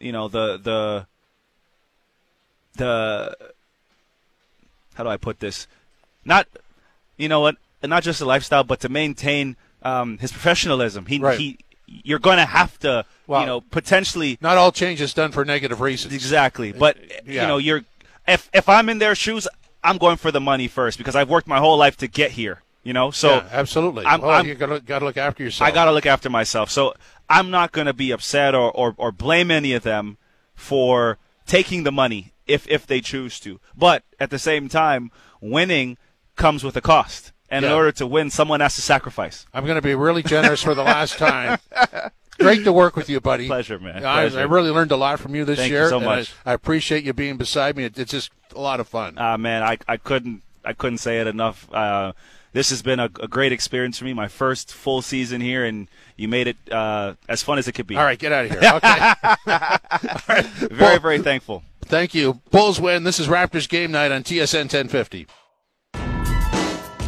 you 0.00 0.12
know 0.12 0.28
the 0.28 0.56
the 0.56 1.06
the 2.76 3.36
how 4.94 5.04
do 5.04 5.10
I 5.10 5.16
put 5.16 5.40
this? 5.40 5.66
Not 6.24 6.48
you 7.16 7.28
know 7.28 7.40
what, 7.40 7.56
not 7.82 8.02
just 8.02 8.18
the 8.18 8.24
lifestyle, 8.24 8.64
but 8.64 8.80
to 8.80 8.88
maintain 8.88 9.56
um, 9.82 10.18
his 10.18 10.32
professionalism. 10.32 11.06
He 11.06 11.18
Right. 11.18 11.38
he 11.38 11.58
you're 11.86 12.18
going 12.18 12.36
to 12.36 12.44
have 12.44 12.78
to 12.80 13.04
Well- 13.26 13.40
you 13.40 13.46
know 13.46 13.60
potentially 13.62 14.38
Not 14.40 14.58
all 14.58 14.72
change 14.72 15.00
is 15.00 15.14
done 15.14 15.32
for 15.32 15.44
negative 15.44 15.80
reasons. 15.80 16.12
exactly, 16.14 16.72
but 16.72 16.96
yeah. 17.26 17.42
you 17.42 17.48
know 17.48 17.58
you're 17.58 17.82
if 18.26 18.50
if 18.52 18.68
I'm 18.68 18.88
in 18.88 18.98
their 18.98 19.14
shoes, 19.14 19.48
I'm 19.82 19.96
going 19.98 20.16
for 20.18 20.30
the 20.30 20.40
money 20.40 20.68
first 20.68 20.98
because 20.98 21.16
I've 21.16 21.30
worked 21.30 21.46
my 21.48 21.58
whole 21.58 21.76
life 21.78 21.96
to 21.98 22.06
get 22.08 22.32
here. 22.32 22.62
You 22.84 22.92
know, 22.94 23.10
so 23.10 23.28
yeah, 23.36 23.48
absolutely. 23.52 24.04
I'm- 24.06 24.20
well, 24.22 24.30
I'm- 24.30 24.46
you 24.46 24.54
got 24.54 24.80
to 25.00 25.04
look 25.04 25.16
after 25.18 25.42
yourself. 25.42 25.68
I 25.68 25.74
got 25.74 25.86
to 25.86 25.92
look 25.92 26.06
after 26.06 26.30
myself. 26.30 26.70
So 26.70 26.94
I'm 27.28 27.50
not 27.50 27.72
going 27.72 27.86
to 27.86 27.92
be 27.92 28.10
upset 28.12 28.54
or, 28.54 28.70
or, 28.70 28.94
or 28.96 29.12
blame 29.12 29.50
any 29.50 29.74
of 29.74 29.82
them 29.82 30.16
for 30.54 31.18
taking 31.46 31.82
the 31.82 31.92
money 31.92 32.32
if, 32.46 32.66
if 32.68 32.86
they 32.86 33.02
choose 33.02 33.40
to. 33.40 33.60
But 33.76 34.04
at 34.18 34.30
the 34.30 34.38
same 34.38 34.70
time, 34.70 35.10
winning 35.40 35.98
comes 36.36 36.64
with 36.64 36.76
a 36.76 36.80
cost. 36.80 37.32
And 37.50 37.64
in 37.64 37.72
order 37.72 37.92
to 37.92 38.06
win, 38.06 38.30
someone 38.30 38.60
has 38.60 38.74
to 38.76 38.82
sacrifice. 38.82 39.46
I'm 39.54 39.64
going 39.64 39.76
to 39.76 39.82
be 39.82 39.94
really 39.94 40.22
generous 40.22 40.62
for 40.62 40.74
the 40.74 40.82
last 40.82 41.16
time. 41.18 41.58
Great 42.38 42.62
to 42.64 42.72
work 42.72 42.94
with 42.94 43.08
you, 43.08 43.20
buddy. 43.20 43.46
Pleasure, 43.46 43.78
man. 43.78 44.04
I, 44.04 44.28
Pleasure. 44.28 44.38
I 44.40 44.42
really 44.42 44.70
learned 44.70 44.92
a 44.92 44.96
lot 44.96 45.18
from 45.18 45.34
you 45.34 45.44
this 45.44 45.58
Thank 45.58 45.70
you 45.70 45.76
year. 45.78 45.88
so 45.88 45.98
much. 45.98 46.32
I, 46.44 46.50
I 46.52 46.54
appreciate 46.54 47.02
you 47.04 47.12
being 47.12 47.36
beside 47.36 47.76
me. 47.76 47.84
It, 47.84 47.98
it's 47.98 48.12
just 48.12 48.30
a 48.54 48.60
lot 48.60 48.78
of 48.80 48.86
fun. 48.88 49.14
Ah, 49.16 49.36
man, 49.36 49.62
I, 49.62 49.78
I 49.88 49.96
couldn't 49.96 50.42
I 50.64 50.72
couldn't 50.72 50.98
say 50.98 51.18
it 51.20 51.26
enough. 51.26 51.72
Uh, 51.72 52.12
this 52.52 52.70
has 52.70 52.82
been 52.82 53.00
a, 53.00 53.04
a 53.20 53.28
great 53.28 53.52
experience 53.52 53.98
for 53.98 54.04
me. 54.04 54.12
My 54.12 54.28
first 54.28 54.72
full 54.72 55.02
season 55.02 55.40
here, 55.40 55.64
and 55.64 55.88
you 56.16 56.28
made 56.28 56.46
it 56.46 56.56
uh, 56.70 57.14
as 57.28 57.42
fun 57.42 57.58
as 57.58 57.66
it 57.68 57.72
could 57.72 57.86
be. 57.86 57.96
All 57.96 58.04
right, 58.04 58.18
get 58.18 58.32
out 58.32 58.44
of 58.44 58.50
here. 58.52 58.60
Okay. 58.74 59.78
Very, 60.26 60.78
Well- 60.78 60.98
very 61.00 61.18
thankful. 61.20 61.62
Thank 61.84 62.14
you. 62.14 62.40
Bulls 62.50 62.78
win. 62.80 63.04
This 63.04 63.18
is 63.18 63.28
Raptors 63.28 63.66
game 63.68 63.90
night 63.90 64.12
on 64.12 64.22
TSN 64.22 64.64
1050. 64.64 65.26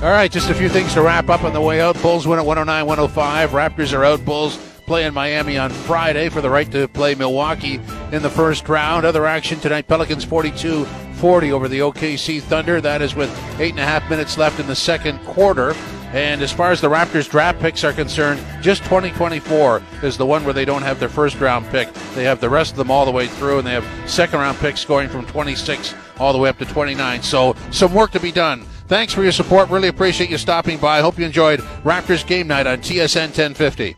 All 0.02 0.08
right, 0.08 0.32
just 0.32 0.48
a 0.48 0.54
few 0.54 0.70
things 0.70 0.94
to 0.94 1.02
wrap 1.02 1.28
up 1.28 1.44
on 1.44 1.52
the 1.52 1.60
way 1.60 1.82
out. 1.82 2.00
Bulls 2.00 2.26
win 2.26 2.38
at 2.38 2.46
109 2.46 2.86
105. 2.86 3.50
Raptors 3.50 3.92
are 3.92 4.02
out. 4.02 4.24
Bulls 4.24 4.56
play 4.86 5.04
in 5.04 5.12
Miami 5.12 5.58
on 5.58 5.68
Friday 5.68 6.30
for 6.30 6.40
the 6.40 6.48
right 6.48 6.72
to 6.72 6.88
play 6.88 7.14
Milwaukee 7.14 7.78
in 8.10 8.22
the 8.22 8.30
first 8.30 8.66
round. 8.70 9.04
Other 9.04 9.26
action 9.26 9.60
tonight 9.60 9.88
Pelicans 9.88 10.24
42 10.24 10.86
40 10.86 11.52
over 11.52 11.68
the 11.68 11.80
OKC 11.80 12.40
Thunder. 12.40 12.80
That 12.80 13.02
is 13.02 13.14
with 13.14 13.30
eight 13.60 13.72
and 13.72 13.78
a 13.78 13.84
half 13.84 14.08
minutes 14.08 14.38
left 14.38 14.58
in 14.58 14.66
the 14.66 14.74
second 14.74 15.18
quarter. 15.26 15.74
And 16.14 16.40
as 16.40 16.50
far 16.50 16.72
as 16.72 16.80
the 16.80 16.88
Raptors 16.88 17.28
draft 17.28 17.60
picks 17.60 17.84
are 17.84 17.92
concerned, 17.92 18.42
just 18.62 18.82
2024 18.84 19.82
is 20.02 20.16
the 20.16 20.24
one 20.24 20.44
where 20.44 20.54
they 20.54 20.64
don't 20.64 20.80
have 20.80 20.98
their 20.98 21.10
first 21.10 21.38
round 21.40 21.66
pick. 21.66 21.92
They 22.14 22.24
have 22.24 22.40
the 22.40 22.48
rest 22.48 22.70
of 22.70 22.78
them 22.78 22.90
all 22.90 23.04
the 23.04 23.12
way 23.12 23.26
through, 23.26 23.58
and 23.58 23.66
they 23.66 23.74
have 23.74 24.10
second 24.10 24.40
round 24.40 24.56
picks 24.60 24.82
going 24.82 25.10
from 25.10 25.26
26 25.26 25.94
all 26.18 26.32
the 26.32 26.38
way 26.38 26.48
up 26.48 26.56
to 26.56 26.64
29. 26.64 27.22
So 27.22 27.54
some 27.70 27.92
work 27.92 28.12
to 28.12 28.20
be 28.20 28.32
done. 28.32 28.64
Thanks 28.90 29.14
for 29.14 29.22
your 29.22 29.30
support. 29.30 29.70
Really 29.70 29.86
appreciate 29.86 30.30
you 30.30 30.36
stopping 30.36 30.76
by. 30.76 31.00
Hope 31.00 31.16
you 31.16 31.24
enjoyed 31.24 31.60
Raptors 31.84 32.26
game 32.26 32.48
night 32.48 32.66
on 32.66 32.78
TSN 32.78 33.26
1050. 33.26 33.94